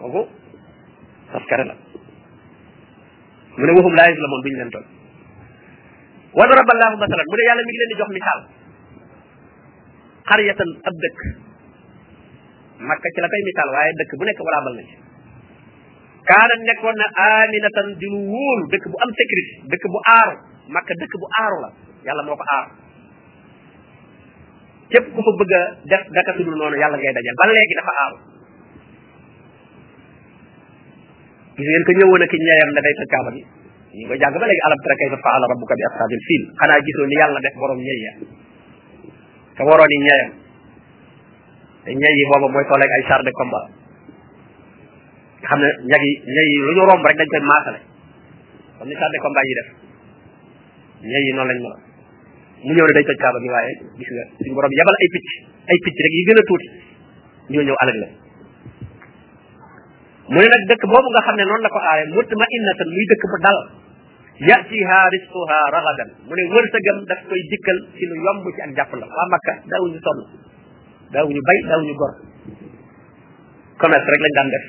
kooku 0.00 0.22
taskare 1.32 1.64
la 1.68 1.74
mu 3.58 3.64
ne 3.66 3.72
waxum 3.76 3.94
laa 3.98 4.08
la 4.24 4.28
moom 4.32 4.42
duñ 4.44 4.54
leen 4.58 4.70
toll 4.74 4.86
wa 6.38 6.44
daraba 6.48 6.72
allahu 6.74 6.96
masalan 7.04 7.28
mu 7.30 7.36
ne 7.38 7.42
yàlla 7.48 7.62
mi 7.66 7.70
ngi 7.72 7.80
leen 7.80 7.92
di 7.92 7.98
jox 8.00 8.10
misaal 8.16 8.40
xariyatan 10.30 10.70
ab 10.88 10.94
dëkk 11.04 11.20
makka 12.88 13.08
ci 13.12 13.20
la 13.20 13.28
koy 13.32 13.42
misaal 13.50 13.68
waaye 13.74 13.92
dëkk 14.00 14.12
bu 14.18 14.24
nekk 14.24 14.40
walaabal 14.48 14.76
na 14.80 14.84
ci 14.88 15.03
kaana 16.28 16.54
nekkoon 16.64 16.96
na 16.96 17.06
aminatan 17.12 17.88
di 18.00 18.06
lu 18.08 18.20
wóolu 18.32 18.64
dëkk 18.72 18.84
bu 18.92 18.96
am 19.04 19.10
sécurité 19.18 19.50
dëkk 19.72 19.84
bu 19.92 19.98
aaru 20.16 20.34
makka 20.72 20.92
dëkk 21.00 21.14
bu 21.20 21.26
aaru 21.40 21.56
la 21.64 21.70
yàlla 22.06 22.22
moo 22.26 22.36
ko 22.40 22.44
aar 22.56 22.66
képp 24.92 25.06
ku 25.14 25.20
fa 25.26 25.32
bëgg 25.40 25.52
a 25.58 25.62
def 25.90 26.02
daka 26.16 26.30
sudul 26.36 26.56
noonu 26.58 26.76
yàlla 26.80 26.96
ngay 26.98 27.12
dajal 27.16 27.34
ba 27.40 27.44
léegi 27.50 27.74
dafa 27.80 27.92
aaru 28.02 28.16
gis 31.56 31.66
ngeen 31.68 31.84
ko 31.86 31.92
ñëwoon 31.98 32.24
ak 32.24 32.34
ñeeyam 32.46 32.70
da 32.76 32.80
day 32.86 32.94
toj 32.98 33.08
kaaba 33.14 33.30
bi 33.36 33.42
ñu 33.98 34.04
ko 34.08 34.14
jàng 34.20 34.32
ba 34.40 34.46
léegi 34.48 34.62
alam 34.66 34.80
tara 34.84 34.94
kay 35.00 35.08
fa 35.14 35.18
faala 35.24 35.44
rabbuka 35.52 35.74
bi 35.78 35.84
ashabil 35.88 36.22
fil 36.28 36.42
xanaa 36.60 36.80
gisoo 36.86 37.06
ni 37.10 37.16
yàlla 37.20 37.38
def 37.44 37.54
borom 37.60 37.80
ya 37.86 38.12
ka 39.56 39.62
waroon 39.68 39.90
ni 39.92 39.98
ñeeyam 40.06 40.30
te 41.84 41.90
ñeey 42.00 42.14
yi 42.18 42.24
booba 42.30 42.46
mooy 42.48 42.64
tolleeg 42.68 42.90
ay 42.96 43.02
char 43.08 43.22
de 43.28 43.32
combat 43.40 43.83
nga 45.44 45.50
xam 45.50 45.60
ne 45.62 45.68
ñag 45.92 46.02
yi 46.08 46.12
ñag 46.34 46.46
yi 46.52 46.56
lu 46.66 46.70
ñu 46.76 46.84
romb 46.88 47.04
rek 47.06 47.16
dañ 47.18 47.28
koy 47.28 47.42
maasale 47.46 47.80
comme 48.78 48.88
ni 48.88 48.94
sàdde 48.96 49.18
combat 49.20 49.44
yi 49.46 49.54
def 49.60 49.68
ñag 51.12 51.22
yi 51.24 51.30
noonu 51.36 51.48
lañ 51.50 51.58
mën 51.58 51.72
mu 52.64 52.70
ñëw 52.72 52.86
ne 52.86 52.92
day 52.96 53.04
toj 53.04 53.18
kaaba 53.20 53.38
gi 53.44 53.50
waaye 53.52 53.72
gis 54.00 54.08
nga 54.16 54.24
suñu 54.40 54.54
borom 54.56 54.72
yabal 54.78 54.96
ay 55.02 55.08
picc 55.14 55.26
ay 55.70 55.78
picc 55.84 55.96
rek 56.04 56.12
yi 56.16 56.22
gën 56.26 56.40
a 56.40 56.42
tuuti 56.48 56.68
ñoo 57.52 57.66
ñëw 57.68 57.76
alag 57.84 57.98
la 58.02 58.08
mu 60.32 60.36
ne 60.40 60.48
nag 60.48 60.62
dëkk 60.68 60.82
boobu 60.90 61.08
nga 61.12 61.24
xam 61.28 61.36
ne 61.36 61.44
noonu 61.44 61.62
la 61.64 61.72
ko 61.74 61.78
aare 61.80 62.02
mutma 62.16 62.44
innatan 62.56 62.88
muy 62.94 63.04
dëkk 63.12 63.24
bu 63.30 63.36
dal 63.44 63.58
yatiha 64.48 64.98
risquha 65.12 65.58
ragadan 65.74 66.10
mu 66.26 66.32
ne 66.36 66.42
wërsëgam 66.52 66.98
daf 67.08 67.20
koy 67.28 67.40
dikkal 67.52 67.78
ci 67.96 68.04
lu 68.08 68.14
yomb 68.26 68.44
ci 68.56 68.60
ak 68.64 68.70
jàpp 68.80 68.90
la 69.00 69.06
waa 69.16 69.26
makka 69.32 69.52
daawuñu 69.70 70.00
sonn 70.06 70.20
daawuñu 71.12 71.42
bay 71.46 71.58
daawuñu 71.68 71.94
gor 72.00 72.12
commerce 73.80 74.08
rek 74.12 74.22
lañ 74.24 74.34
daan 74.38 74.50
def 74.56 74.66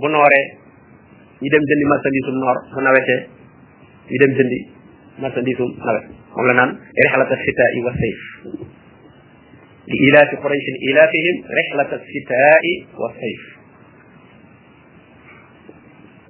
bu 0.00 0.06
nooree 0.12 0.44
ñu 1.42 1.48
dem 1.52 1.62
jëndi 1.68 1.84
marchandisum 1.92 2.34
noor 2.42 2.56
bu 2.74 2.80
nawetee 2.86 3.18
ñu 4.10 4.16
dem 4.22 4.32
jëndi 4.38 4.58
marchandisum 5.22 5.68
nawet 5.86 6.04
moom 6.34 6.46
la 6.48 6.54
naan 6.56 6.70
rihlata 7.04 7.36
sitaa'i 7.44 7.80
wa 7.86 7.92
sayf 8.00 8.20
li 9.90 9.96
ilaafi 10.08 10.36
qurayshin 10.42 10.76
ilaafihim 10.90 11.36
rihlata 11.56 11.96
sitaa'i 12.12 12.74
wa 13.02 13.08
sayf 13.20 13.42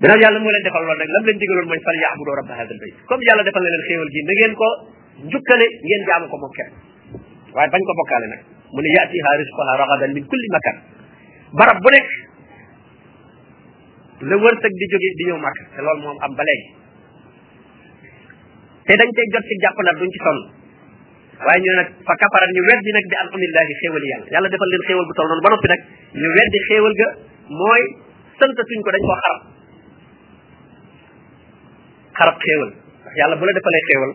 gannaaw 0.00 0.20
yàlla 0.24 0.38
moo 0.42 0.52
leen 0.54 0.64
defal 0.66 0.82
loolu 0.86 0.98
nag 1.02 1.10
lam 1.14 1.22
leen 1.26 1.38
digaloon 1.42 1.66
mooy 1.70 1.80
fal 1.86 1.98
yaabudoo 2.04 2.36
rabba 2.40 2.54
hadal 2.58 2.78
bayt 2.82 2.94
comme 3.10 3.22
yàlla 3.28 3.42
defal 3.48 3.62
na 3.62 3.70
leen 3.74 3.82
xéewal 3.86 4.10
gi 4.14 4.20
na 4.26 4.32
ngeen 4.38 4.54
ko 4.60 4.68
njukkale 5.28 5.66
ngeen 5.86 6.02
jaamu 6.08 6.26
ko 6.32 6.36
moom 6.42 6.52
kenn 6.58 6.70
waaye 7.54 7.70
bañ 7.74 7.82
ko 7.88 7.92
bokkaale 8.00 8.26
nag 8.32 8.40
mu 8.74 8.80
ne 8.82 8.88
yaatiha 8.96 9.30
risqoha 9.42 9.72
ragadan 9.82 10.10
min 10.16 10.24
kulli 10.30 10.48
makan 10.56 10.76
barab 11.54 11.78
bu 11.84 11.90
nekk 11.94 12.10
le 14.22 14.36
wërsëg 14.38 14.72
di 14.78 14.86
jóge 14.92 15.10
di 15.18 15.24
ñëw 15.28 15.38
màkk 15.42 15.58
te 15.74 15.80
loolu 15.82 16.02
moom 16.06 16.16
am 16.22 16.32
ba 16.38 16.42
léegi 16.46 16.66
te 18.86 18.92
dañ 18.98 19.10
cay 19.10 19.26
jot 19.34 19.42
ci 19.50 19.54
jàpp 19.62 19.78
nag 19.82 19.98
duñ 19.98 20.10
ci 20.14 20.20
sonn 20.22 20.38
waaye 21.42 21.58
ñu 21.62 21.70
nag 21.78 21.88
fa 22.06 22.14
kafara 22.22 22.46
ñu 22.46 22.60
weddi 22.70 22.90
nag 22.94 23.04
bi 23.10 23.16
alhamdulilahi 23.18 23.74
xéewal 23.82 24.04
yàlla 24.12 24.26
yàlla 24.30 24.48
defal 24.52 24.68
leen 24.70 24.82
xéewal 24.86 25.06
bu 25.06 25.12
toll 25.18 25.26
noonu 25.30 25.42
ba 25.46 25.50
noppi 25.54 25.68
nag 25.74 25.80
ñu 26.14 26.28
di 26.54 26.58
xéewal 26.70 26.94
ga 27.02 27.08
mooy 27.58 27.82
suñ 28.38 28.50
ko 28.54 28.62
dañ 28.94 29.02
koo 29.06 29.16
xarab 29.22 29.38
xarab 32.18 32.36
xéewal 32.46 32.70
ndax 33.02 33.14
yàlla 33.18 33.34
bu 33.34 33.44
la 33.46 33.56
defalee 33.58 33.86
xéewal 33.90 34.10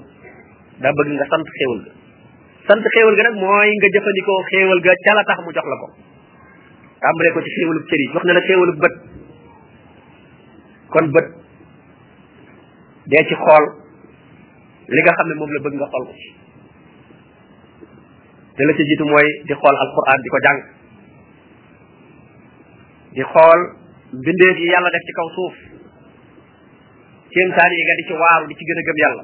daa 0.87 0.93
bëgg 0.95 1.09
nga 1.19 1.25
sant 1.31 1.45
xéewal 1.59 1.79
ga 1.83 1.91
sant 2.63 2.83
xéewal 2.95 3.15
ga 3.19 3.23
nag 3.27 3.35
mooy 3.43 3.69
nga 3.75 3.87
jëfandikoo 3.91 4.39
xéewal 4.55 4.79
ga 4.87 4.93
ca 5.03 5.11
la 5.19 5.23
tax 5.27 5.37
mu 5.43 5.51
jox 5.51 5.67
la 5.71 5.77
ko 5.83 5.87
tàmbalee 7.03 7.31
ko 7.35 7.39
ci 7.43 7.51
xéewalub 7.57 7.85
cër 7.91 7.99
yi 8.01 8.07
jox 8.15 8.23
na 8.25 8.33
la 8.37 8.43
xéewalub 8.47 8.79
bët 8.85 8.95
kon 10.97 11.11
bët 11.13 11.27
dee 13.13 13.21
ci 13.29 13.35
xool 13.41 13.65
li 14.95 15.01
nga 15.05 15.13
xam 15.17 15.27
ne 15.31 15.35
moom 15.39 15.51
la 15.55 15.63
bëgg 15.65 15.75
nga 15.77 15.89
xool 15.93 16.05
ko 16.09 16.13
ci 18.57 18.73
ci 18.77 18.83
jiitu 18.89 19.05
mooy 19.11 19.27
di 19.47 19.53
xool 19.61 19.75
alquran 19.83 20.21
di 20.23 20.29
ko 20.33 20.39
jàng 20.45 20.59
di 23.15 23.23
xool 23.31 23.59
mbindeef 24.17 24.57
yi 24.63 24.67
yàlla 24.73 24.89
def 24.95 25.03
ci 25.09 25.13
kaw 25.19 25.27
suuf 25.37 25.55
kéemtaan 27.33 27.71
yi 27.77 27.83
nga 27.87 27.95
di 27.99 28.03
ci 28.07 28.13
waaru 28.21 28.45
di 28.49 28.57
ci 28.57 28.63
gën 28.67 28.79
a 28.81 28.83
gëm 28.89 29.01
yàlla 29.03 29.23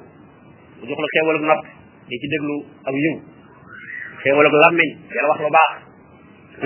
mu 0.78 0.84
jox 0.92 1.00
la 1.06 1.12
xéewal 1.16 1.38
ak 1.42 1.46
nopp 1.50 1.64
di 2.10 2.16
ci 2.22 2.28
déglu 2.36 2.56
ak 2.88 2.96
yiw 3.04 3.14
xéewal 4.22 4.46
ak 4.50 4.56
làmmiñ 4.64 4.90
yàlla 5.16 5.30
wax 5.34 5.40
lu 5.42 5.50
baax 5.58 5.72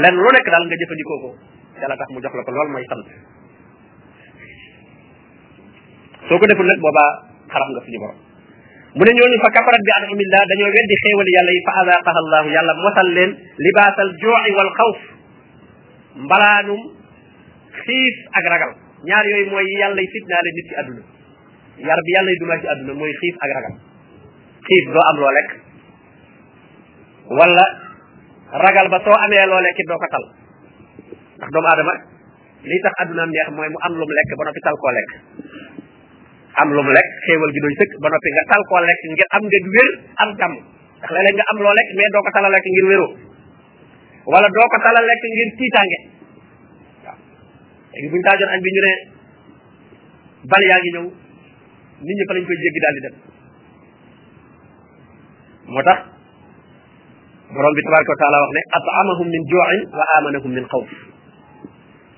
lenn 0.03 0.15
lu 0.23 0.29
nekk 0.35 0.47
daal 0.51 0.65
nga 0.67 0.79
jëfandikoo 0.83 1.19
ko 1.23 1.29
yàlla 1.81 1.95
tax 1.99 2.07
mu 2.11 2.19
jox 2.23 2.33
la 2.35 2.43
ko 2.45 2.51
lool 2.51 2.69
mooy 2.75 2.83
sant 2.91 3.07
soo 6.27 6.38
ko 6.39 6.46
deful 6.48 6.67
nag 6.67 6.81
boobaa 6.84 7.10
xaram 7.51 7.69
nga 7.72 7.81
suñu 7.88 8.00
borom 8.03 8.17
mu 8.98 9.03
ne 9.07 9.12
ñooñu 9.17 9.38
fa 9.43 9.50
kafarat 9.55 9.81
bi 9.88 9.91
anamillah 9.98 10.41
dañoo 10.50 10.72
weddi 10.75 10.96
xéewali 11.03 11.31
yàlla 11.38 11.53
yi 11.55 11.62
fa 11.67 11.74
azaqaha 11.81 12.19
allahu 12.24 12.48
yàlla 12.55 12.74
mosal 12.84 13.10
leen 13.15 13.31
libaasal 13.65 14.10
jooxi 14.22 14.51
wal 14.57 14.72
xawf 14.79 15.00
mbalaanum 16.27 16.81
xiif 17.84 18.15
ak 18.38 18.46
ragal 18.51 18.72
ñaar 19.10 19.25
yooyu 19.31 19.48
mooy 19.53 19.67
yàlla 19.81 20.01
y 20.03 20.07
fitnaale 20.13 20.50
nit 20.57 20.67
ci 20.69 20.74
àdduna 20.81 21.03
yar 21.88 22.00
bi 22.05 22.36
dumaa 22.41 22.60
ci 22.62 22.67
àdduna 22.74 22.93
mooy 23.01 23.13
xiif 23.22 23.36
ak 23.46 23.50
ragal 23.57 23.75
xiif 24.67 24.86
doo 24.93 25.03
am 25.12 25.17
loo 25.22 25.31
lekk 25.38 25.50
wala 27.39 27.65
ragal 28.67 28.88
ba 28.91 29.00
soo 29.05 29.15
amee 29.25 29.46
loo 29.48 29.62
lekk 29.63 29.79
doo 29.88 30.00
ko 30.03 30.07
tal 30.15 30.25
ndax 31.38 31.50
doomu 31.55 31.67
aadama 31.72 31.93
lii 32.67 32.81
tax 32.84 32.93
àdduna 33.03 33.22
am 33.24 33.31
neex 33.31 33.50
mooy 33.55 33.69
mu 33.72 33.79
am 33.88 33.93
lum 33.96 34.12
lekk 34.19 34.29
ba 34.39 34.43
noppi 34.48 34.62
tal 34.65 34.75
koo 34.81 34.91
lekk 35.00 35.12
am 36.57 36.67
lu 36.73 36.81
mu 36.85 36.91
lekk 36.97 37.07
xéewal 37.25 37.49
gi 37.53 37.59
doy 37.63 37.73
sëkk 37.79 37.93
ba 38.03 38.07
noppi 38.13 38.29
nga 38.33 38.43
tal 38.49 38.61
lekk 38.89 39.01
ngir 39.11 39.27
am 39.37 39.41
nga 39.49 39.59
wér 39.75 39.87
am 40.23 40.29
jàmm 40.39 40.53
ndax 41.05 41.59
lekk 41.77 41.89
mais 41.97 42.09
doo 42.13 42.21
ko 42.25 42.31
tala 42.35 42.49
lekk 42.55 42.65
ngir 42.73 42.85
wéroo 42.89 43.09
wala 44.33 44.47
doo 44.55 44.67
ko 44.73 44.77
tala 44.85 44.99
lekk 45.09 45.23
ngir 45.33 45.49
tiitaange 45.59 45.99
waaw 47.05 47.17
léegi 47.93 48.09
buñu 48.11 48.29
añ 48.53 48.61
bi 48.65 48.71
ñu 48.75 48.81
ne 48.87 48.93
bal 50.51 50.63
yaa 50.69 50.79
ngi 50.81 50.91
ñëw 50.95 51.05
nit 52.07 52.15
ñi 52.17 52.23
fa 52.29 52.33
lañ 52.35 52.43
koy 52.47 52.57
jéggi 52.63 52.81
daal 52.83 52.95
di 52.97 53.01
dem 53.05 53.15
moo 55.73 55.83
tax 55.87 55.99
borom 57.53 57.73
bi 57.77 57.81
tabaraka 57.85 58.11
wa 58.13 58.19
taala 58.21 58.37
wax 58.43 58.49
ne 58.57 58.61
atamahum 58.77 59.27
min 59.33 59.43
juin 59.51 59.79
wa 59.97 60.03
amanahum 60.17 60.51
min 60.57 60.65
xawf 60.73 60.89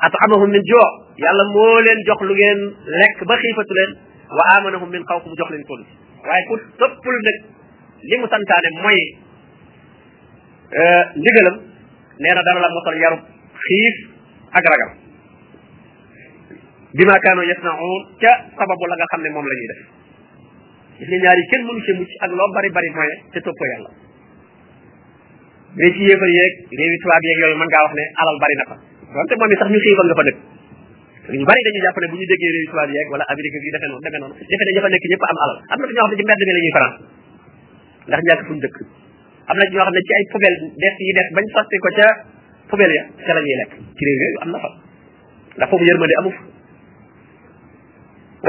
atamahum 0.08 0.50
min 0.55 0.63
joo 0.69 0.88
yàlla 1.24 1.43
moo 1.55 1.75
leen 1.86 2.00
jox 2.08 2.19
lu 2.27 2.34
ngeen 2.39 2.60
lekk 3.01 3.17
ba 3.27 3.36
xiifatu 3.43 3.74
leen 3.79 3.91
wa 4.29 4.43
amanahum 4.62 4.89
min 4.93 5.01
xawkum 5.09 5.33
jox 5.38 5.50
leen 5.53 5.65
kon 5.69 5.81
waye 6.29 6.43
ku 6.50 6.55
toppul 6.81 7.17
nag 7.27 7.38
limu 8.12 8.25
santane 8.31 8.69
moy 8.83 8.98
euh 10.81 11.03
ndigalam 11.19 11.55
neena 12.21 12.41
dara 12.45 12.45
dana 12.45 12.59
la 12.65 12.69
mosal 12.77 12.95
yarub 13.03 13.21
xif 13.65 13.95
ak 14.53 14.65
ragal 14.71 14.91
bima 16.93 17.17
kanu 17.25 17.41
yasnaun 17.50 18.01
ca 18.21 18.31
sababu 18.57 18.86
la 18.89 18.95
nga 19.00 19.09
xamne 19.13 19.29
mom 19.33 19.45
lañuy 19.50 19.67
def 19.71 19.81
gis 21.00 21.09
nga 21.09 21.17
ñaari 21.25 21.43
kenn 21.51 21.63
mënu 21.65 21.81
ci 21.86 21.91
mucc 21.98 22.12
ak 22.25 22.31
lo 22.38 22.45
bari 22.53 22.69
bari 22.75 22.89
moy 22.98 23.12
te 23.33 23.39
topp 23.41 23.62
yalla 23.74 23.89
mais 25.75 25.91
ci 25.98 26.03
yéefal 26.05 26.31
yeeg 26.38 26.53
réewi 26.77 26.98
tubaab 27.01 27.24
yek 27.31 27.38
yoy 27.43 27.53
man 27.57 27.69
nga 27.74 27.79
wax 27.86 27.93
ne 27.98 28.05
alal 28.21 28.38
bari 28.45 28.55
na 28.62 28.65
fa 28.71 28.75
donte 29.17 29.33
momi 29.41 29.55
sax 29.57 29.67
ñu 29.74 29.79
xiifal 29.86 30.07
nga 30.09 30.19
fa 30.21 30.25
dëkk 30.29 30.39
ñu 31.38 31.45
bari 31.45 31.62
dañuy 31.62 31.81
jàpp 31.86 31.98
ne 32.01 32.07
bu 32.09 32.15
ñu 32.17 32.25
déggee 32.25 32.50
réew 32.55 32.67
tubaab 32.69 32.89
yeeg 32.89 33.07
wala 33.13 33.24
Amérique 33.29 33.59
bi 33.62 33.69
defee 33.74 33.88
noonu 33.89 34.01
defee 34.01 34.19
noonu 34.21 34.36
defe 34.39 34.63
ne 34.65 34.71
ñëpp 34.74 35.24
am 35.29 35.38
alal 35.43 35.57
am 35.74 35.79
na 35.79 35.86
ñoo 35.86 36.07
ndax 38.07 38.21
ñàkk 38.25 38.41
fu 38.48 38.53
ñu 38.53 38.59
na 38.59 39.65
ñoo 39.69 39.83
xam 39.86 39.93
ne 39.93 40.01
ci 40.05 40.12
ay 40.17 40.24
poubelle 40.31 40.57
def 40.77 40.95
yi 40.98 41.13
def 41.13 41.27
bañ 41.36 41.45
sotti 41.53 41.75
ko 41.83 41.89
ca 41.98 42.07
poubelle 42.69 42.95
ya 42.98 43.03
ca 43.25 43.33
la 43.38 43.41
lekk 43.45 43.71
ci 43.95 44.01
réew 44.09 44.19
yooyu 44.21 44.39
am 44.43 44.50
na 44.53 44.57
fa 44.63 44.69
ndax 45.57 45.69
foofu 45.69 45.86
yërmande 45.86 46.15
amu 46.19 46.29
fa 46.36 46.43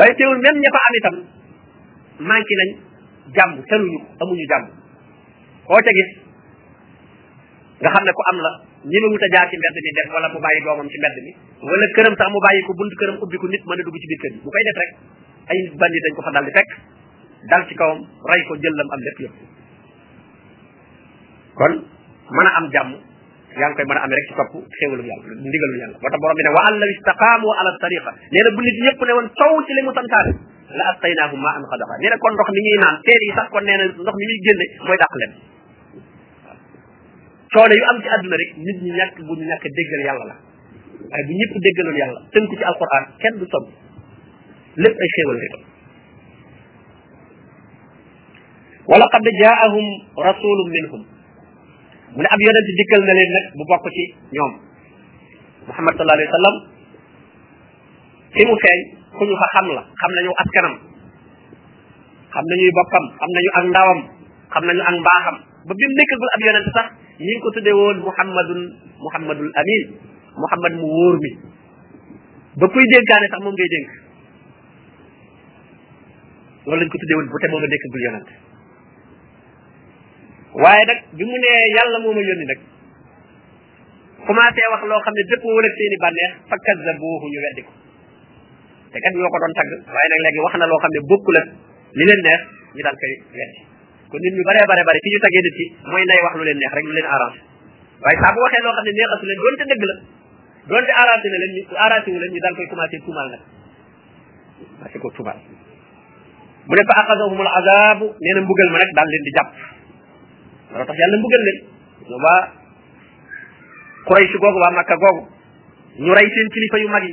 waaye 0.01 0.15
teewul 0.17 0.39
même 0.41 0.59
ña 0.65 0.71
fa 0.77 0.81
am 0.89 0.95
itam 1.01 1.17
manqué 2.29 2.55
nañ 2.61 2.69
jàmm 3.37 3.53
taluñu 3.69 3.99
amuñu 4.23 4.45
jàmm 4.49 4.65
koo 5.69 5.81
ca 5.85 5.91
nga 5.93 7.91
xam 7.93 8.05
ne 8.09 8.13
ku 8.17 8.23
am 8.31 8.39
la 8.45 8.53
ñemewut 8.85 9.23
a 9.23 9.29
jaar 9.35 9.49
ci 9.51 9.57
mbedd 9.61 9.77
mi 9.85 9.91
def 9.97 10.09
wala 10.17 10.29
mu 10.33 10.41
bàyyi 10.41 10.61
doomam 10.65 10.89
ci 10.89 10.97
mbedd 11.01 11.17
mi 11.25 11.33
wala 11.61 11.87
këram 11.97 12.15
sax 12.17 12.29
mu 12.33 12.41
bàyyi 12.45 12.61
ko 12.65 12.73
bunt 12.81 12.93
këram 13.01 13.17
ubbi 13.21 13.37
ko 13.37 13.47
nit 13.53 13.63
mën 13.69 13.79
a 13.79 13.83
dugg 13.85 13.99
ci 14.01 14.09
biir 14.09 14.21
kër 14.25 14.33
bi 14.41 14.41
koy 14.49 14.65
def 14.69 14.79
rek 14.81 14.91
ay 15.53 15.59
bandi 15.77 15.99
dañ 16.05 16.13
ko 16.17 16.23
fa 16.25 16.31
dal 16.37 16.45
di 16.49 16.53
fekk 16.57 16.71
dal 17.53 17.63
ci 17.69 17.75
kawam 17.77 18.01
rey 18.33 18.43
ko 18.49 18.53
jël 18.57 18.75
lam 18.81 18.89
am 18.97 19.01
lépp 19.05 19.21
yëpp 19.23 19.37
kon 21.61 21.73
mën 22.39 22.49
am 22.61 22.67
jàmm 22.77 22.91
yaa 23.61 23.69
ngi 23.69 23.77
koy 23.81 23.85
mën 23.91 23.99
a 24.01 24.01
am 24.01 24.11
rek 24.17 24.25
ci 24.31 24.35
topp 24.41 24.53
xéewalu 24.81 25.05
yàlla 25.05 25.35
ndigalu 25.45 25.77
yàlla 25.85 25.97
moo 26.01 26.09
tax 26.09 26.19
borom 26.25 26.37
bi 26.41 26.45
ne 26.49 26.51
wa 26.57 26.63
allaw 26.73 26.89
istaqaamu 26.97 27.49
ala 27.61 27.71
tariqa 27.85 28.11
nee 28.33 28.49
bu 28.57 28.61
nit 28.65 28.77
ñëpp 28.87 29.01
ne 29.05 29.13
woon 29.19 29.29
coow 29.41 29.57
ci 29.69 29.73
li 29.77 29.83
mu 29.85 29.93
santaane 29.93 30.33
la 30.81 30.85
astaynaahum 30.97 31.41
ma 31.45 31.51
am 31.61 31.65
xadaqa 31.69 31.95
nee 32.01 32.17
kon 32.17 32.33
ndox 32.41 32.49
mi 32.49 32.61
ñuy 32.65 32.79
naan 32.81 32.97
teen 33.05 33.23
yi 33.29 33.33
sax 33.37 33.47
kon 33.53 35.13
coono 37.53 37.73
yu 37.75 37.85
am 37.91 37.97
ci 38.03 38.09
àdduna 38.15 38.37
rek 38.41 38.51
nit 38.63 38.79
ñi 38.85 38.91
ñàkk 38.99 39.15
bu 39.27 39.33
ñu 39.39 39.45
ñàkk 39.51 39.65
déggal 39.77 40.03
yàlla 40.07 40.25
la 40.31 40.37
waaye 41.11 41.23
bu 41.27 41.33
ñëpp 41.39 41.55
déggaloon 41.65 41.97
yàlla 42.01 42.21
tënku 42.35 42.55
ci 42.59 42.65
alquran 42.71 43.05
kenn 43.23 43.35
du 43.41 43.47
sob 43.53 43.65
lépp 44.83 44.97
ay 45.05 45.09
xéewal 45.15 45.37
lay 45.41 45.51
doon 45.55 45.65
wala 48.91 49.07
qad 49.13 49.25
jaahum 49.43 49.87
rasulun 50.29 50.69
minhum 50.77 51.03
mu 52.15 52.21
ne 52.23 52.29
ab 52.31 52.39
yonent 52.47 52.69
dikkal 52.79 53.03
na 53.09 53.13
leen 53.19 53.31
nag 53.35 53.45
bu 53.59 53.63
bokk 53.71 53.87
ci 53.97 54.03
ñoom 54.35 54.53
muhammad 55.67 55.93
sallallahu 55.99 56.19
alayhi 56.23 56.31
wa 56.31 56.39
sallam 56.39 56.57
fi 58.35 58.41
mu 58.49 58.55
feeñ 58.63 58.79
ku 59.19 59.23
ñu 59.27 59.35
fa 59.43 59.47
xam 59.55 59.67
la 59.77 59.83
xam 60.01 60.11
nañu 60.17 60.31
askanam 60.43 60.75
xam 62.33 62.45
nañuy 62.51 62.71
boppam 62.79 63.05
xam 63.19 63.31
nañu 63.35 63.51
ak 63.59 63.65
ndawam 63.71 63.99
xam 64.55 64.63
nañu 64.71 64.83
ak 64.89 64.95
mbaaxam 65.03 65.37
ba 65.67 65.73
bi 65.79 65.85
mu 65.91 65.95
nekkagul 65.99 66.31
ab 66.35 66.43
yonent 66.47 66.71
sax 66.79 66.89
ñi 67.21 67.27
ngi 67.29 67.43
ko 67.45 67.49
tuddee 67.53 67.77
woon 67.79 67.99
muhammadul 68.09 68.61
muhammadul 69.05 69.51
amin 69.61 69.83
muhammad 70.43 70.73
mu 70.81 70.87
wóor 70.89 71.17
mi 71.21 71.31
ba 72.57 72.67
kuy 72.73 72.85
dénkaane 72.93 73.27
sax 73.33 73.41
moom 73.45 73.53
ngay 73.57 73.71
dénk 73.75 73.89
loolu 76.65 76.81
lañ 76.81 76.89
ko 76.89 76.97
tuddee 76.97 77.17
woon 77.19 77.29
bu 77.29 77.37
te 77.43 77.47
booba 77.53 77.67
nekkagul 77.69 78.03
yonant 78.07 78.29
waaye 80.65 80.85
nag 80.89 80.99
bi 81.19 81.23
mu 81.29 81.37
nee 81.45 81.61
yàlla 81.77 81.99
moo 82.01 82.17
ma 82.17 82.23
yónni 82.25 82.47
nag 82.49 82.61
commencé 84.25 84.63
wax 84.73 84.83
loo 84.89 85.05
xam 85.05 85.15
ne 85.17 85.23
dëpp 85.29 85.43
wala 85.57 85.69
seeni 85.77 85.97
bànneex 86.03 86.33
fa 86.49 86.57
kazzabuhu 86.65 87.27
ñu 87.33 87.39
weddi 87.45 87.63
ko 87.69 87.73
te 88.93 88.97
kat 89.05 89.13
ñoo 89.15 89.29
ko 89.33 89.39
doon 89.45 89.55
tagg 89.59 89.71
waaye 89.93 90.09
nag 90.09 90.21
léegi 90.25 90.41
wax 90.45 90.53
na 90.57 90.71
loo 90.73 90.81
xam 90.83 90.93
ne 90.97 91.01
bokkul 91.13 91.37
ak 91.41 91.49
li 91.97 92.05
leen 92.09 92.21
neex 92.25 92.43
ñu 92.77 92.81
daan 92.85 92.97
koy 93.01 93.15
weddi 93.39 93.61
kon 94.11 94.19
nit 94.21 94.35
ñu 94.35 94.43
bare 94.43 94.63
bare 94.67 94.83
bare 94.89 94.99
fi 95.05 95.09
ñu 95.15 95.19
tagee 95.23 95.41
nit 95.47 95.57
ki 95.59 95.67
mooy 95.87 96.05
nay 96.11 96.21
wax 96.27 96.33
lu 96.39 96.43
leen 96.43 96.59
neex 96.59 96.73
rek 96.75 96.85
lu 96.85 96.93
leen 96.99 97.07
arrangé 97.15 97.41
waaye 98.03 98.17
saa 98.19 98.35
waxee 98.35 98.63
loo 98.67 98.75
xam 98.77 98.85
ne 98.87 98.91
neexatu 98.99 99.25
leen 99.31 99.41
doonte 99.43 99.65
dëgg 99.71 99.83
la 99.89 99.95
doonte 100.71 100.91
arrangé 101.03 101.29
na 101.31 101.39
leen 101.43 101.53
ñu 101.55 101.61
arrangé 101.85 102.09
wu 102.11 102.19
leen 102.19 102.33
ñu 102.35 102.41
daal 102.43 102.55
koy 102.59 102.67
commencé 102.71 102.97
tuumaal 103.07 103.29
nag 103.31 103.43
commencé 104.79 104.97
ko 104.99 105.09
tuumaal 105.15 105.39
mu 106.67 106.75
ne 106.75 106.83
fa 106.91 106.95
axasahumul 107.03 107.51
azabu 107.61 108.07
nee 108.19 108.35
na 108.35 108.41
mbugal 108.43 108.69
ma 108.75 108.79
nag 108.83 108.91
daal 108.99 109.09
leen 109.15 109.23
di 109.27 109.31
jàpp 109.39 109.51
loo 110.75 110.85
tax 110.91 110.97
yàlla 110.99 111.17
mbugal 111.23 111.43
leen 111.47 111.59
waa 112.27 112.41
Quraysh 114.07 114.35
googu 114.41 114.59
waa 114.59 114.75
Makka 114.75 114.97
googu 114.99 115.23
ñu 116.03 116.11
rey 116.19 116.27
seen 116.35 116.49
kilifa 116.51 116.77
yu 116.83 116.89
ma 116.91 116.99
yi 117.07 117.13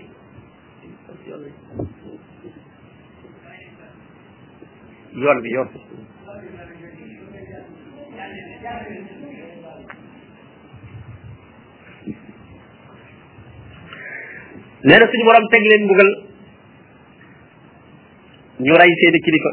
yoon 5.21 5.41
bi 5.41 5.49
yoon 5.49 5.69
nee 14.87 14.97
na 15.01 15.05
suñu 15.11 15.25
borom 15.27 15.45
teg 15.51 15.63
leen 15.71 15.83
mbugal 15.85 16.09
ñu 18.65 18.73
rey 18.79 18.91
seeni 18.99 19.19
kilifa 19.25 19.51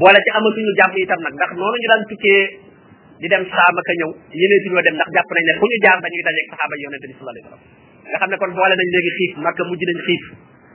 boole 0.00 0.18
ci 0.24 0.30
amatuñu 0.38 0.72
jàmm 0.78 0.92
itam 1.02 1.20
nag 1.26 1.34
ndax 1.36 1.50
noonu 1.58 1.76
ñu 1.82 1.88
daan 1.90 2.02
tukkee 2.10 2.42
di 3.20 3.26
dem 3.32 3.42
saama 3.54 3.80
ka 3.88 3.92
ñëw 3.98 4.10
yéneetuñoo 4.40 4.84
dem 4.86 4.94
ndax 4.98 5.08
jàpp 5.16 5.28
nañ 5.34 5.44
ne 5.48 5.52
fu 5.58 5.64
ñu 5.66 5.76
jaar 5.84 5.98
dañuy 6.04 6.22
dajeeg 6.26 6.46
saxaaba 6.52 6.74
yonente 6.82 7.06
bi 7.10 7.14
sallallahu 7.16 7.34
alayhi 7.34 7.48
wasallam 7.48 7.64
nga 8.10 8.18
xam 8.20 8.28
ne 8.30 8.36
kon 8.40 8.52
boole 8.58 8.74
nañ 8.80 8.88
léegi 8.94 9.10
xiif 9.16 9.32
màkka 9.44 9.62
mujj 9.68 9.82
nañ 9.88 9.98
xiif 10.06 10.22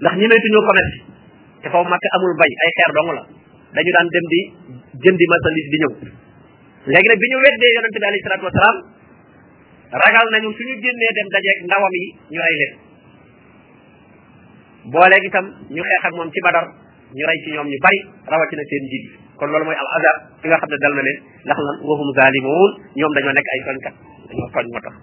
ndax 0.01 0.13
ñemeetuñoo 0.21 0.63
commerce 0.67 0.97
te 1.61 1.67
foofu 1.71 1.89
màkka 1.93 2.07
amul 2.15 2.33
bay 2.41 2.51
ay 2.65 2.71
xeer 2.77 2.91
dong 2.97 3.09
la 3.17 3.23
dañu 3.75 3.91
daan 3.95 4.07
dem 4.15 4.25
di 4.33 4.39
jëndi 5.03 5.25
marchandise 5.31 5.69
di 5.73 5.79
ñëw 5.83 5.93
léegi 6.85 7.07
nag 7.11 7.17
bi 7.21 7.25
ñu 7.29 7.37
weddee 7.45 7.73
yonente 7.77 7.97
bi 8.01 8.05
alayhi 8.09 8.23
salaatu 8.25 8.45
wasalaam 8.49 8.77
ragal 10.01 10.27
nañu 10.33 10.49
suñu 10.57 10.75
génnee 10.81 11.13
dem 11.17 11.27
dajeeg 11.29 11.57
ndawam 11.67 11.93
ñu 12.33 12.39
rey 12.41 12.55
leen 12.61 12.73
booleeg 14.91 15.23
itam 15.29 15.45
ñu 15.69 15.81
xeex 15.83 16.03
moom 16.15 16.29
ci 16.33 16.39
badar 16.41 16.65
ñu 17.13 17.23
rey 17.29 17.37
ci 17.45 17.49
ñoom 17.53 17.67
ñu 17.69 17.77
bari 17.85 17.99
rawatina 18.25 18.63
seen 18.65 18.83
njiit 18.87 19.05
kon 19.37 19.49
loolu 19.51 19.65
mooy 19.65 19.77
al 19.77 19.89
azab 19.97 20.17
bi 20.41 20.45
nga 20.49 20.57
xam 20.57 20.69
ne 20.69 20.77
dal 20.81 20.93
leen 20.97 21.17
ndax 21.45 21.57
lan 21.67 21.77
wahum 21.87 22.09
zalimun 22.17 22.71
ñoom 22.97 23.13
dañoo 23.13 23.33
nekk 23.37 23.49
ay 23.53 23.61
sonkat 23.65 23.95
dañoo 24.29 24.49
soñ 24.53 24.65
moo 24.73 24.81
tax 24.85 24.95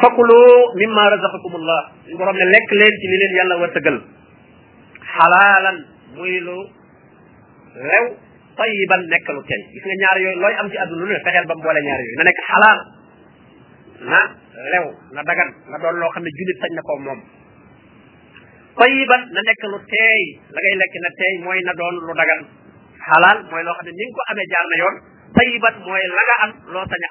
fakulu 0.00 0.38
mimma 0.80 1.02
razaqakumullah 1.12 1.80
suñu 2.04 2.16
borom 2.18 2.36
ne 2.40 2.44
lekk 2.54 2.70
leen 2.80 2.94
ci 3.02 3.06
li 3.10 3.16
leen 3.20 3.32
yàlla 3.38 3.54
wërsëgal 3.62 3.98
xalaalan 5.14 5.78
muy 6.14 6.38
lu 6.46 6.58
rew 7.90 8.06
tayiban 8.56 9.00
lekk 9.12 9.26
lu 9.36 9.40
tey 9.44 9.60
gis 9.72 9.84
nga 9.84 9.96
ñaar 10.02 10.16
yooyu 10.24 10.40
looy 10.40 10.54
am 10.60 10.66
ci 10.72 10.76
àdduna 10.82 11.00
lu 11.04 11.12
ne 11.12 11.20
fexeel 11.24 11.46
ba 11.48 11.54
mu 11.56 11.62
boole 11.66 11.80
ñaar 11.86 12.00
yooyu 12.04 12.16
na 12.20 12.24
nekk 12.28 12.40
xalaal 12.50 12.78
na 14.10 14.20
lew 14.72 14.84
na 15.14 15.20
dagan 15.28 15.48
na 15.70 15.76
doon 15.82 15.96
loo 16.00 16.10
xam 16.14 16.22
ne 16.24 16.30
jullit 16.38 16.58
sañ 16.62 16.70
na 16.76 16.82
ko 16.88 16.92
moom 17.06 17.20
nekk 19.36 19.60
lu 19.72 19.78
lekk 20.80 20.94
na 21.04 21.10
teey 21.18 21.32
mooy 21.44 21.60
na 21.68 21.72
ko 21.76 21.84
amee 24.30 24.46
jaar 24.52 24.66
na 24.72 24.76
yoon 24.80 24.96
mooy 25.86 26.02
la 26.18 26.22
nga 26.28 26.36
am 26.44 26.50
loo 26.72 26.84
sañ 26.90 27.02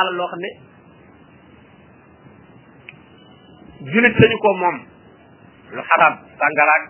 a 0.00 0.02
loo 0.18 0.28
xam 0.32 0.40
ne 0.44 0.50
jullit 3.92 4.14
sañu 4.20 4.38
ko 4.44 4.50
moom 4.62 4.76
lu 5.74 5.80
xaraam 5.90 6.14
sàngaraag 6.38 6.82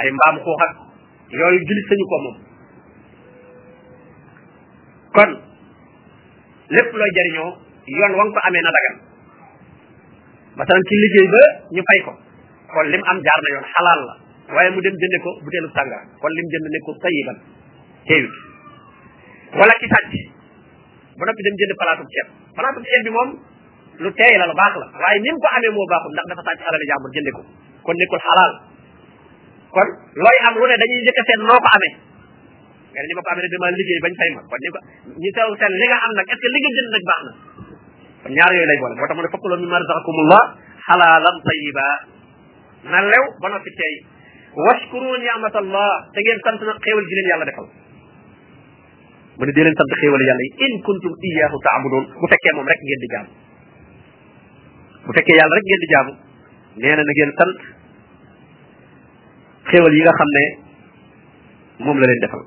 ay 0.00 0.08
mbaam 0.16 0.36
xuuxat 0.44 0.72
yooyu 1.40 1.58
jullit 1.68 1.88
sañu 1.90 2.06
ko 2.12 2.18
moom 2.24 2.36
kon 5.16 5.30
lepp 6.68 6.90
loy 6.92 7.10
jariñoo 7.16 7.50
yoon 7.96 8.12
wang 8.20 8.30
ko 8.36 8.40
amé 8.44 8.58
na 8.60 8.70
dagan 8.76 8.94
masalan 10.60 10.84
ci 10.88 10.94
liggéey 11.00 11.26
ba 11.32 11.40
ñu 11.72 11.82
fay 11.88 12.00
ko 12.04 12.12
kon 12.72 12.86
lim 12.92 13.00
am 13.10 13.18
jaar 13.24 13.40
na 13.42 13.48
yoon 13.56 13.66
halal 13.76 14.00
la 14.08 14.14
waye 14.54 14.68
mu 14.76 14.80
dem 14.84 14.92
jënde 15.00 15.18
ko 15.24 15.30
bu 15.42 15.48
délu 15.52 15.68
sanga 15.74 15.98
kon 16.20 16.32
lim 16.36 16.46
jënd 16.52 16.66
ne 16.72 16.78
ko 16.84 16.90
tayiban 17.02 17.36
teeyut 18.06 18.34
wala 19.58 19.74
ki 19.80 19.86
sacc 19.92 20.12
bu 21.16 21.22
nopi 21.24 21.42
dem 21.48 21.56
jënd 21.64 21.72
palaatub 21.80 22.08
ceeb 22.12 22.28
palaatub 22.56 22.84
ceeb 22.90 23.04
bi 23.08 23.16
mom 23.16 23.30
lu 24.04 24.10
tey 24.20 24.32
la 24.36 24.44
lu 24.50 24.54
baax 24.60 24.74
la 24.80 24.86
waye 25.02 25.18
nim 25.24 25.36
ko 25.42 25.46
amé 25.56 25.68
mo 25.72 25.88
baaxul 25.92 26.12
ndax 26.12 26.26
dafa 26.34 26.42
sacc 26.50 26.60
alal 26.68 26.82
jàmbur 26.92 27.10
jënde 27.16 27.30
ko 27.36 27.42
kon 27.88 27.96
nekkul 28.00 28.20
halal 28.28 28.52
kon 29.74 29.88
loy 30.28 30.36
am 30.46 30.54
lu 30.60 30.64
ne 30.68 30.76
dañuy 30.80 31.00
jëkke 31.08 31.22
sen 31.32 31.40
noko 31.48 31.70
amé 31.76 31.88
nga 32.96 33.02
ne 33.04 33.08
li 33.12 33.16
ma 33.16 33.22
ko 33.24 33.28
amee 33.32 33.44
rek 33.44 33.52
dama 33.52 33.68
liggéey 33.76 34.00
bañ 34.04 34.14
fay 34.20 34.30
ma 34.32 34.40
kon 34.48 34.56
ni 34.64 34.68
ko 34.72 34.78
ñu 35.20 35.30
teew 35.36 35.50
seen 35.60 35.72
li 35.80 35.86
nga 35.90 35.98
am 36.00 36.12
nag 36.16 36.26
est 36.32 36.38
ce 36.40 36.40
que 36.40 36.48
li 36.54 36.60
nga 36.64 36.70
jënd 36.76 36.90
nag 36.96 37.04
baax 37.10 37.20
na 37.28 37.32
kon 38.24 38.30
ñaar 38.36 38.52
yooyu 38.56 38.68
lay 38.72 38.78
boole 38.80 38.94
moo 38.96 39.04
tax 39.10 39.16
mu 39.16 39.22
ne 39.26 39.32
fakkuloo 39.36 39.58
mi 39.60 39.68
marzakumullah 39.68 40.42
xalaalan 40.88 41.36
tayiba 41.44 41.86
na 42.92 42.98
lew 43.12 43.24
ba 43.40 43.46
noppi 43.52 43.70
tey 43.80 43.92
washkuru 44.64 45.10
ni'matallah 45.20 45.88
te 46.12 46.18
ngeen 46.24 46.40
sant 46.40 46.60
na 46.64 46.72
xéewal 46.84 47.04
ji 47.08 47.14
leen 47.20 47.30
yàlla 47.32 47.46
defal 47.52 47.68
mu 49.36 49.44
ne 49.44 49.52
dee 49.52 49.64
leen 49.68 49.76
sant 49.76 49.92
xéewal 50.00 50.22
yàlla 50.28 50.42
yi 50.46 50.50
in 50.66 50.74
kuntum 50.88 51.12
iyyahu 51.28 51.56
ta'budun 51.68 52.04
bu 52.18 52.24
fekkee 52.32 52.52
moom 52.56 52.66
rek 52.72 52.80
ngeen 52.80 53.00
di 53.04 53.08
jaamu 53.12 53.30
bu 55.04 55.10
fekkee 55.20 55.36
yàlla 55.38 55.54
rek 55.60 55.66
ngeen 55.68 55.82
di 55.84 55.88
jaamu 55.92 56.12
nee 56.80 56.94
na 56.96 57.02
na 57.04 57.12
ngeen 57.12 57.32
sant 57.44 57.54
xéewal 59.68 59.92
yi 59.96 60.00
nga 60.00 60.16
xam 60.18 60.30
ne 60.38 60.44
moom 61.84 61.98
la 62.00 62.08
leen 62.08 62.24
defal 62.24 62.44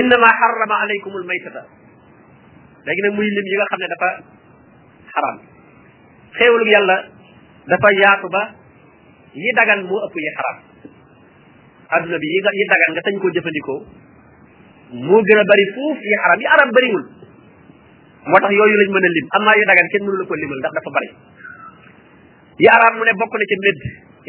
انما 0.00 0.28
حرم 0.38 0.70
عليكم 0.82 1.12
الميتة 1.16 1.54
لكن 2.86 3.02
نك 3.06 3.14
موي 3.16 3.28
لم 3.38 3.46
ييغا 3.52 3.64
خا 3.70 3.76
دا 3.82 3.86
حرام 5.14 5.36
خيول 6.38 6.68
يالا 6.74 6.96
دا 7.70 7.76
فا 7.82 7.90
ياتو 8.04 8.28
با 8.34 8.42
يي 9.44 9.50
دغان 9.58 9.80
مو 9.90 9.96
اوب 10.04 10.14
يي 10.26 10.30
حرام 10.38 10.56
ادنا 11.96 12.16
بي 12.22 12.28
يي 12.34 12.40
دغان 12.72 12.90
غا 12.96 13.00
تنجو 13.06 13.28
جيفانديكو 13.36 13.76
مو 15.08 15.16
غنا 15.28 15.42
بري 15.50 15.66
فوف 15.74 15.98
يي 16.12 16.16
حرام 16.24 16.38
يي 16.44 16.48
عرب 16.54 16.68
بري 16.76 16.88
مول 16.94 17.04
موتاخ 18.32 18.50
يوي 18.58 18.72
لاج 18.80 18.88
من 18.94 19.02
لم 19.14 19.26
اما 19.38 19.50
يي 19.60 19.64
دغان 19.70 19.86
كين 19.92 20.02
مول 20.06 20.14
لاكو 20.20 20.34
ليمول 20.40 20.58
داخ 20.64 20.72
دا 20.78 20.82
فا 20.86 20.90
بري 20.96 21.08
يي 22.64 22.68
عرب 22.74 22.92
من 22.98 23.04
نه 23.08 23.12
بوكو 23.20 23.36
نا 23.40 23.44
سي 23.50 23.56
ميد 23.64 23.78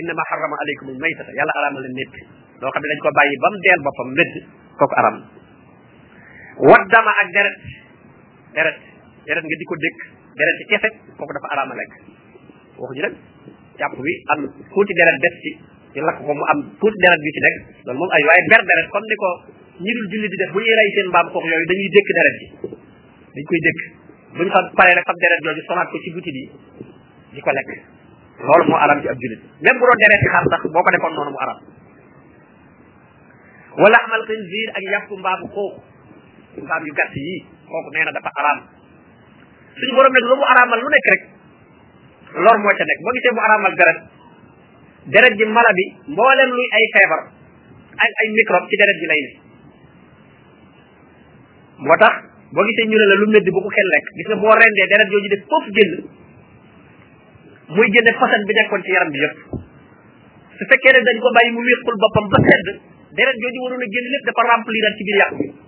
انما 0.01 0.21
حرم 0.30 0.51
عليكم 0.62 0.86
الميتة 0.93 1.25
يالا 1.39 1.51
حرام 1.58 1.73
لا 1.84 1.89
ميد 1.97 2.12
لو 2.62 2.67
خا 2.73 2.80
دي 2.82 2.88
لاج 2.91 3.06
ديال 3.65 3.80
بوبام 3.88 4.08
ميد 4.17 4.32
كوكو 4.80 4.95
عرب 5.01 5.17
waddama 6.58 7.12
ak 7.22 7.30
deret 7.36 7.56
deret 8.54 8.78
deret 9.30 9.43
nga 9.46 9.58
di 9.58 9.65
ko 9.67 9.76
dékk 9.78 9.98
deret 10.34 10.56
ci 10.62 10.65
kese 10.74 10.88
kooku 11.17 11.32
dafa 11.38 11.48
araama 11.54 11.74
lekk 11.78 11.93
waxuñu 12.82 13.02
nag 13.06 13.15
jàpp 13.78 13.93
bi 14.02 14.13
am 14.34 14.39
tuuti 14.74 14.93
deret 14.98 15.17
des 15.22 15.36
ci 15.43 15.52
ñu 15.98 16.02
lakk 16.02 16.17
ko 16.26 16.34
mu 16.34 16.43
am 16.54 16.60
tuuti 16.82 16.98
deret 17.06 17.22
bi 17.22 17.32
ci 17.36 17.39
nekk 17.46 17.58
loolu 17.86 17.98
moom 18.02 18.10
comme 18.91 19.06
ni 19.08 19.15
ko 19.22 19.30
ñi 19.86 19.91
dul 19.96 20.06
julli 20.12 20.28
di 20.34 20.38
def 20.41 20.52
bu 20.54 20.60
ñuy 20.60 20.74
rey 20.82 20.89
seen 20.98 21.08
mbaam 21.13 21.28
kooku 21.34 21.48
yooyu 21.48 21.67
dañuy 21.70 21.89
dékk 21.96 22.10
deret 22.17 22.36
ji 22.39 22.46
dañ 23.38 23.43
koy 23.48 23.60
dékk 23.67 23.80
buñ 24.38 24.48
fa 24.54 24.60
paree 24.78 24.96
nag 24.98 25.06
fab 25.06 25.17
deret 25.22 25.39
jooju 25.46 25.62
sonaat 25.70 25.88
ko 25.93 25.98
ci 26.02 26.10
butit 26.17 26.36
yi 26.41 26.46
di 27.38 27.39
ko 27.46 27.50
lekk 27.54 27.70
loolu 28.41 28.63
moo 28.65 28.82
aram 28.82 28.98
ci 29.02 29.08
ab 29.13 29.17
jullit 29.22 29.41
même 29.62 29.78
bu 29.78 29.84
doon 29.86 30.02
deret 30.02 30.20
ci 30.26 30.28
sax 30.52 30.62
boo 30.74 30.82
ko 30.82 30.89
defoon 30.89 31.13
noonu 31.13 31.32
mu 31.38 31.39
aram 31.46 31.58
wala 33.78 33.98
amal 34.10 34.22
ak 34.26 34.84
yàpp 34.89 35.10
mbaamu 35.22 35.48
xoox 35.54 35.74
saabu 36.65 36.86
yu 36.89 36.93
gatt 36.98 37.13
yi 37.13 37.36
koku 37.70 37.89
neena 37.93 38.12
dafa 38.17 38.32
aram 38.41 38.58
suñu 39.78 39.93
borom 39.93 40.13
nag 40.13 40.26
lu 40.26 40.36
mu 40.38 40.46
araamal 40.50 40.80
lu 40.82 40.89
nek 40.89 41.06
rek 41.12 41.22
lor 42.41 42.58
mo 42.58 42.70
ca 42.74 42.84
nek 42.88 42.98
mo 43.04 43.10
ngi 43.12 43.17
gisee 43.22 43.36
mu 43.36 43.41
aramal 43.46 43.74
deret 43.80 44.00
deret 45.13 45.34
ji 45.38 45.46
mala 45.46 45.72
bi 45.78 45.86
mboolem 46.12 46.50
luy 46.56 46.67
ay 46.76 46.86
feebar 46.96 47.22
ay 48.02 48.10
ay 48.22 48.28
microbe 48.34 48.67
ci 48.72 48.76
deret 48.82 48.98
ji 49.02 49.08
lay 49.12 49.22
ne 49.26 49.32
motax 51.86 52.15
bo 52.54 52.58
boo 52.63 52.65
gisee 52.72 52.88
ñu 52.89 52.98
la 52.98 53.15
lu 53.22 53.26
meddi 53.34 53.52
bu 53.54 53.60
ko 53.62 53.70
xel 53.70 53.88
lekk 53.93 54.08
gis 54.17 54.28
nga 54.30 54.38
bo 54.41 54.48
rendé 54.58 54.84
deret 54.91 55.08
joji 55.13 55.30
def 55.34 55.43
foofu 55.52 55.70
génn 55.78 55.93
muy 57.76 57.88
génne 57.93 58.12
fasal 58.17 58.41
bi 58.48 58.54
nekkon 58.58 58.82
ci 58.84 58.91
yaram 58.96 59.10
bi 59.13 59.20
yëpp 59.24 59.38
su 60.58 60.63
fekkee 60.74 60.93
ne 60.96 61.00
dañ 61.06 61.17
ko 61.22 61.30
bàyyi 61.38 61.52
mu 61.54 61.62
wéqul 61.67 61.96
boppam 62.02 62.26
ba 62.34 62.38
sedd 62.50 62.67
deret 63.15 63.38
joji 63.46 63.58
waroon 63.63 63.84
a 63.86 63.88
génn 63.93 64.12
lépp 64.15 64.26
dafa 64.32 64.41
remplir 64.50 64.86
ci 64.98 65.04
biir 65.08 65.20
yàqu 65.24 65.38
bi 65.46 65.66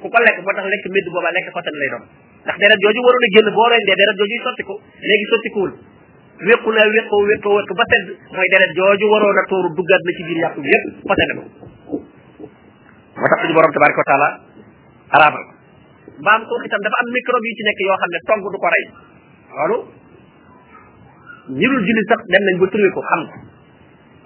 ku 0.00 0.08
ko 0.08 0.18
lek 0.24 0.36
ba 0.42 0.52
tax 0.56 0.64
lek 0.64 0.82
medd 0.88 1.06
booba 1.12 1.30
lekk 1.36 1.48
xotan 1.52 1.76
lay 1.76 1.88
dom 1.92 2.02
ndax 2.44 2.56
deret 2.60 2.78
jooju 2.80 3.00
warul 3.04 3.24
a 3.24 3.28
génn 3.36 3.48
boo 3.54 3.68
rendee 3.70 3.96
deret 4.00 4.16
jooju 4.20 4.36
sottiku 4.46 4.74
léegi 5.04 5.26
sottikuwul 5.32 5.72
wéqu 6.48 6.68
na 6.72 6.82
wéqu 6.88 7.16
wéqu 7.30 7.48
wéqu 7.60 7.74
ba 7.76 7.84
tedd 7.92 8.06
moy 8.32 8.48
dara 8.52 8.66
joju 8.78 9.04
waroon 9.12 9.36
a 9.36 9.42
tooru 9.52 9.68
duggaat 9.76 10.02
na 10.08 10.12
ci 10.16 10.22
bir 10.28 10.38
yakku 10.44 10.60
yep 10.64 10.84
xote 11.04 11.22
na 11.28 11.34
ko 11.38 11.42
moo 11.92 12.48
tax 13.28 13.40
ci 13.48 13.52
borom 13.56 13.72
tabaraka 13.76 14.02
ta'ala 14.08 14.28
arab 15.20 15.34
ba 16.24 16.30
am 16.32 16.42
ko 16.48 16.54
xitam 16.64 16.80
dafa 16.80 16.96
am 17.00 17.06
microbe 17.12 17.46
yu 17.50 17.54
ci 17.60 17.64
nek 17.68 17.78
yo 17.84 17.92
xamne 18.00 18.18
tongu 18.28 18.48
du 18.52 18.58
ko 18.64 18.68
ray 18.72 18.84
lolu 19.60 19.76
ñirul 21.60 21.80
julli 21.84 22.02
sax 22.08 22.20
dem 22.32 22.42
nañ 22.48 22.56
ba 22.56 22.66
turi 22.72 22.88
ko 22.96 23.00
xam 23.04 23.22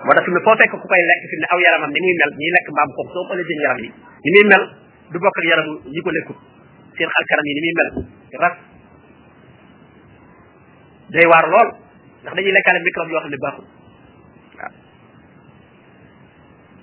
ko 0.07 0.11
tax 0.15 0.23
fi 0.23 0.31
fo 0.47 0.53
fekk 0.55 0.71
ku 0.79 0.87
koy 0.87 1.03
lek 1.11 1.21
fi 1.29 1.35
aw 1.51 1.59
yaramam 1.67 1.91
ni 1.91 1.99
muy 1.99 2.15
mel 2.23 2.31
lek 2.31 2.47
lekk 2.55 2.67
ko 2.97 3.01
so 3.11 3.19
ko 3.27 3.27
xoolee 3.33 3.47
seen 3.51 3.61
yaram 3.67 3.81
ni 3.83 3.89
ni 4.23 4.31
muy 4.39 4.49
mel 4.55 4.67
du 5.15 5.19
bokk 5.23 5.39
ak 5.41 5.47
yaramu 5.49 5.75
ñi 5.95 6.01
ko 6.03 6.11
lekkut 6.11 6.39
seen 6.99 7.11
xar 7.15 7.25
kanam 7.31 7.47
yi 7.49 7.55
ni 7.55 7.61
muy 7.65 7.75
mel 7.79 7.89
day 11.15 11.27
waar 11.33 11.47
lool 11.55 11.69
ndax 12.23 12.33
dañuy 12.35 12.53
lekkaale 12.59 12.81
microbe 12.87 13.11
yoo 13.15 13.23
xam 13.23 13.31
ne 13.33 13.39
baaxul 13.45 13.67
waaw 14.59 14.73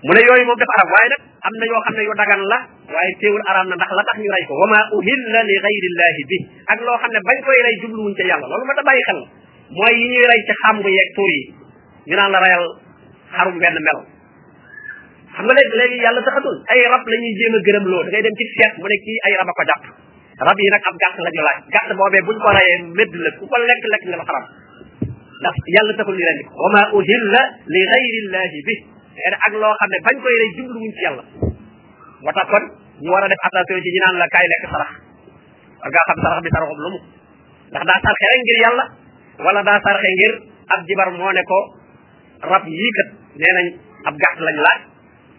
mu 0.07 0.11
ne 0.15 0.21
yooyu 0.27 0.43
moom 0.47 0.59
dafa 0.63 0.73
arab 0.79 0.89
waaye 0.95 1.07
nag 1.13 1.21
am 1.47 1.53
na 1.59 1.65
yoo 1.71 1.83
xam 1.85 1.95
ne 1.99 2.03
yu 2.07 2.13
dagan 2.21 2.41
la 2.51 2.57
waaye 2.95 3.11
teewul 3.19 3.43
araam 3.51 3.67
na 3.69 3.75
ndax 3.75 3.91
la 3.99 4.03
tax 4.07 4.15
ñu 4.23 4.29
rey 4.35 4.43
ko 4.47 4.53
wama 4.63 4.79
uhilla 4.95 5.39
li 5.51 5.55
gayrillahi 5.65 6.21
bi 6.31 6.37
ak 6.71 6.79
loo 6.87 6.95
xam 7.03 7.11
ne 7.13 7.19
bañ 7.27 7.37
koy 7.45 7.59
rey 7.67 7.75
jubluwuñ 7.83 8.13
ca 8.17 8.23
yàlla 8.31 8.45
loolu 8.49 8.65
ma 8.69 8.75
da 8.79 8.83
bàyyi 8.87 9.03
xel 9.11 9.19
mooy 9.75 9.93
yi 9.99 10.05
ñuy 10.15 10.25
rey 10.31 10.41
ci 10.47 10.53
xàmb 10.63 10.83
yeeg 10.95 11.09
tuur 11.15 11.31
yi 11.35 11.43
ñu 12.07 12.15
naan 12.15 12.31
la 12.33 12.39
reyal 12.45 12.65
xarum 13.35 13.57
wenn 13.59 13.77
mel 13.87 13.99
xam 15.41 15.49
nga 15.49 15.57
léegi 15.57 15.75
léegi 15.81 15.97
yàlla 16.05 16.21
taxatul 16.27 16.57
ay 16.73 16.79
rab 16.93 17.03
la 17.09 17.17
ñuy 17.21 17.33
jéem 17.39 17.53
a 17.57 17.59
da 17.65 18.01
ngay 18.11 18.21
dem 18.25 18.35
ci 18.39 18.45
seet 18.53 18.73
mu 18.77 18.85
ne 18.91 18.97
kii 19.03 19.17
ay 19.27 19.33
rab 19.41 19.49
ko 19.57 19.63
jàpp 19.69 19.83
rab 20.47 20.57
yi 20.61 20.67
nag 20.75 20.83
ab 20.89 20.95
gàtt 21.03 21.17
la 21.25 21.29
laaj 21.37 21.59
gàtt 21.73 21.89
boobee 21.99 22.23
buñ 22.27 22.37
ko 22.43 22.49
rayee 22.57 22.77
medd 22.97 23.13
la 23.23 23.29
ku 23.37 23.43
ko 23.49 23.55
lekk 23.69 23.83
lekk 23.93 24.03
la 24.13 24.25
xaram 24.29 24.45
ndax 25.41 25.55
yàlla 25.75 25.91
taxul 25.97 26.15
ñu 26.19 26.25
rendi 26.29 26.43
wa 26.61 26.81
uhilla 26.99 27.41
li 27.73 27.81
ghayri 27.91 28.19
llahi 28.33 28.59
bi 28.67 28.75
nee 29.15 29.35
ak 29.45 29.53
loo 29.61 29.73
xam 29.81 29.89
bañ 30.05 30.15
koy 30.23 30.33
rey 30.41 30.49
jublu 30.57 30.77
wuñ 30.81 30.91
ci 30.97 31.01
yàlla 31.07 31.23
moo 32.23 32.31
kon 32.51 32.63
ñu 33.03 33.09
war 33.13 33.23
def 33.31 33.41
attention 33.45 33.81
ci 33.83 33.99
la 34.03 34.09
sarax 34.73 34.91
xam 36.05 36.17
sarax 36.23 36.39
bi 36.45 36.49
lu 36.61 36.75
mu 36.93 36.99
ndax 37.71 38.01
ngir 38.45 38.63
wala 39.43 39.59
ngir 40.15 40.33
ab 40.73 40.79
jibar 40.87 41.09
ne 41.37 41.43
ko 41.49 41.57
rab 42.51 42.63
kat 44.03 44.37
ab 44.39 44.39
laaj 44.65 44.81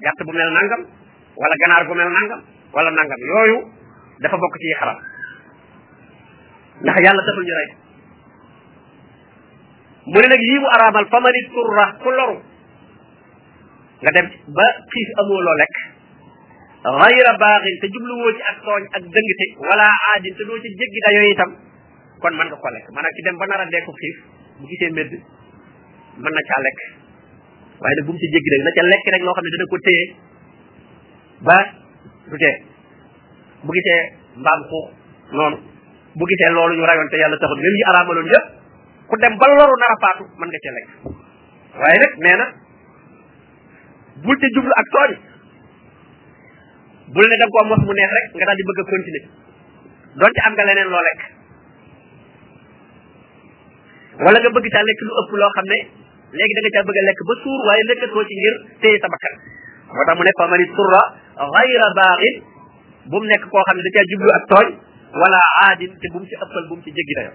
gàtt 0.04 0.18
bu 0.26 0.32
mel 0.38 0.50
nangam 0.56 0.82
wala 1.42 1.54
ganaar 1.62 1.82
bu 1.88 1.94
mel 2.00 2.10
nangam 2.16 2.40
wala 2.74 2.90
nangam 2.98 3.20
yooyu 3.30 3.56
dafa 4.22 4.36
bokk 4.44 4.56
ci 4.62 4.70
xaram 4.80 4.98
ndax 6.82 6.96
yàlla 7.04 7.22
taxul 7.28 7.44
ñu 7.48 7.54
rey 7.60 7.68
mu 10.12 10.18
ne 10.22 10.26
nag 10.32 10.42
yii 10.48 10.64
araamal 10.74 11.06
fa 11.12 11.18
mani 11.24 11.40
turra 11.54 11.86
ku 12.02 12.08
loru 12.18 12.36
nga 14.02 14.10
dem 14.16 14.26
ba 14.56 14.66
xiif 14.92 15.08
amoo 15.20 15.40
loo 15.46 15.56
lekk 15.62 15.76
xayra 17.00 17.32
baaxin 17.44 17.76
te 17.80 17.86
jubluwoo 17.92 18.32
ci 18.36 18.42
ak 18.50 18.56
tooñ 18.66 18.82
ak 18.96 19.04
dëngte 19.14 19.44
wala 19.68 19.86
aadin 20.08 20.34
te 20.36 20.42
doo 20.48 20.58
ci 20.62 20.68
jéggi 20.78 20.98
dayoo 21.06 21.26
itam 21.32 21.50
kon 22.20 22.34
mën 22.38 22.48
nga 22.50 22.56
ko 22.62 22.68
lekk 22.74 22.86
maanaam 22.94 23.14
ci 23.16 23.22
dem 23.24 23.36
ba 23.40 23.44
nar 23.46 23.60
a 23.64 23.66
deeku 23.72 23.92
xiif 24.00 24.16
bu 24.58 24.64
gisee 24.70 24.90
mbedd 24.94 25.12
mën 26.22 26.32
na 26.34 26.42
caa 26.50 26.62
lekk 26.66 26.80
waaye 27.84 27.94
nag 27.98 28.06
bu 28.08 28.12
mu 28.14 28.18
ci 28.22 28.26
jéggi 28.32 28.50
rek 28.50 28.62
na 28.66 28.70
ca 28.78 28.82
lekk 28.90 29.10
rek 29.12 29.22
loo 29.26 29.32
xam 29.36 29.44
ne 29.46 29.50
dana 29.54 29.66
ko 29.72 29.76
téye 29.84 30.04
ba 31.46 31.58
du 32.30 32.36
tee 32.42 32.52
bu 33.66 33.72
gisee 33.76 34.00
mbaam 34.42 34.60
xuux 34.70 34.84
noonu 35.36 35.56
bu 36.18 36.24
gisee 36.30 36.50
loolu 36.54 36.74
ñu 36.78 36.84
rayoon 36.86 37.08
te 37.10 37.16
yàlla 37.22 37.36
taxul 37.42 37.58
même 37.64 37.76
yi 37.78 37.84
araamaloon 37.90 38.28
yëpp 38.34 38.46
ku 39.10 39.16
dem 39.22 39.34
ba 39.38 39.46
loru 39.50 39.74
nara 39.82 39.96
faatu 40.04 40.22
mën 40.40 40.48
nga 40.52 40.60
ca 40.66 40.70
lekk 40.76 40.88
waaye 41.80 41.96
nag 42.02 42.12
nee 42.24 42.36
na 42.42 42.46
bul 44.24 44.36
ca 44.40 44.46
jublu 44.56 44.72
ak 44.82 44.86
tooñ 44.94 45.10
bul 47.14 47.26
ne 47.28 47.36
da 47.42 47.46
koo 47.50 47.64
mos 47.68 47.82
mu 47.86 47.92
neex 47.98 48.10
rek 48.16 48.26
nga 48.38 48.44
daal 48.46 48.58
di 48.60 48.66
bëgg 48.68 48.80
a 48.80 48.84
continuer 48.90 50.30
ci 50.34 50.40
am 50.46 50.52
nga 50.54 50.64
leneen 50.70 50.88
loo 50.94 51.04
lekk 51.10 51.20
wala 54.22 54.36
nga 54.38 54.50
bëgg 54.54 54.70
caa 54.74 54.86
lekk 54.88 55.00
lu 55.06 55.12
ëpp 55.22 55.32
loo 55.42 55.52
xam 55.58 55.68
ne 55.74 55.78
léegi 56.32 56.54
da 56.56 56.60
nga 56.64 56.70
caa 56.76 56.86
bëgg 56.88 56.98
a 56.98 57.04
lekk 57.08 57.20
ba 57.28 57.34
suur 57.42 57.60
waaye 57.68 57.82
lekkatoo 57.92 58.24
ci 58.28 58.34
ngir 58.40 58.54
téye 58.82 58.96
sa 59.04 59.08
bakkan 59.14 59.34
moo 59.92 60.02
tax 60.08 60.16
mu 60.20 60.24
ne 60.24 60.32
famani 60.40 60.64
surra 60.76 61.00
gayra 61.56 61.88
baaxin 61.98 62.34
bu 63.12 63.16
mu 63.20 63.26
nekk 63.32 63.44
koo 63.52 63.62
xam 63.68 63.76
ne 63.76 63.82
da 63.84 63.90
caa 63.94 64.06
jublu 64.12 64.30
ak 64.36 64.44
tooñ 64.52 64.68
wala 65.22 65.40
aadin 65.66 65.92
te 66.00 66.06
bu 66.12 66.18
mu 66.22 66.26
ci 66.30 66.36
ëppal 66.40 66.64
bu 66.70 66.74
mu 66.76 66.82
ci 66.86 66.90
jéggi 66.96 67.14
dayo 67.20 67.32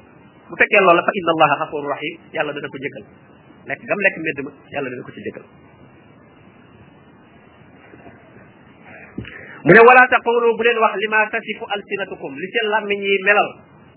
bu 0.49 0.53
fekkee 0.63 0.81
loola 0.81 1.01
fa 1.05 1.13
inna 1.21 1.31
allaha 1.37 1.55
xafuru 1.63 1.87
rahim 1.93 2.13
yàlla 2.33 2.51
dana 2.57 2.67
ko 2.73 2.77
jéggal 2.85 3.03
lekk 3.69 3.81
gam 3.87 3.99
lekk 4.07 4.15
mbedd 4.23 4.39
ma 4.47 4.51
yàlla 4.73 4.89
dana 4.93 5.03
ko 5.07 5.11
ci 5.17 5.21
jéggal 5.27 5.45
mu 9.67 9.71
ne 9.77 9.81
wala 9.91 10.01
taqulu 10.15 10.47
bu 10.57 10.61
leen 10.65 10.77
wax 10.81 10.93
lima 11.03 11.19
tasifu 11.33 11.63
alsinatukum 11.77 12.31
li 12.41 12.47
seen 12.55 12.65
làmmiñ 12.73 12.99
yi 13.05 13.15
melal 13.29 13.49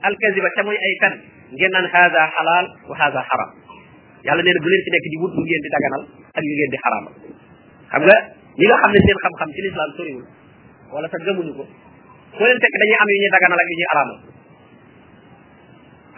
alkaziba 0.08 0.48
te 0.56 0.60
muy 0.66 0.76
ay 0.76 0.94
fen 1.00 1.14
ngeen 1.56 1.72
naan 1.72 1.88
haada 1.92 2.20
xalaal 2.36 2.66
wa 2.88 2.94
haada 3.00 3.22
xaram 3.30 3.52
yàlla 4.26 4.42
nee 4.46 4.54
na 4.56 4.60
bu 4.64 4.68
leen 4.72 4.82
ci 4.86 4.90
nekk 4.94 5.06
di 5.12 5.16
wut 5.22 5.32
lu 5.36 5.42
ngeen 5.44 5.62
di 5.64 5.70
daganal 5.74 6.02
ak 6.36 6.42
yu 6.46 6.52
ngeen 6.56 6.70
di 6.74 6.78
xaraamal 6.84 7.14
xam 7.90 8.00
nga 8.06 8.18
ñi 8.58 8.64
nga 8.68 8.76
xam 8.82 8.90
ne 8.92 8.98
seen 9.04 9.18
xam-xam 9.24 9.48
ci 9.54 9.60
lislaam 9.66 9.90
soriwul 9.96 10.26
wala 10.92 11.06
sax 11.12 11.22
gëmuñu 11.26 11.52
ko 11.58 11.64
foo 12.36 12.44
leen 12.48 12.60
fekk 12.62 12.74
dañuy 12.80 12.98
am 13.02 13.08
yu 13.12 13.18
ñuy 13.20 13.30
daganal 13.34 13.58
ak 13.62 13.68
yu 13.70 13.76
ñuy 13.80 13.88
araamal 13.92 14.18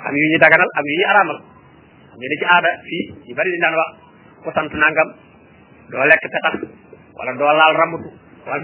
am 0.09 0.15
yu 0.21 0.25
ñuy 0.33 0.41
daganal 0.45 0.71
am 0.79 0.85
yu 0.91 0.95
ñuy 0.99 1.09
araamal 1.13 1.39
xam 2.11 2.19
nga 2.21 2.39
ci 2.41 2.47
aada 2.49 2.71
fii 2.87 3.05
ñu 3.27 3.33
bari 3.39 3.51
dañ 3.53 3.61
daan 3.65 3.77
wax 3.81 3.91
ku 4.43 4.49
sant 4.57 4.71
nangam 4.83 5.09
doo 5.91 6.05
lekk 6.11 6.23
petax 6.33 6.55
wala 7.19 7.31
doo 7.41 7.53
laal 7.59 7.75
rambutu 7.81 8.11
wala 8.49 8.63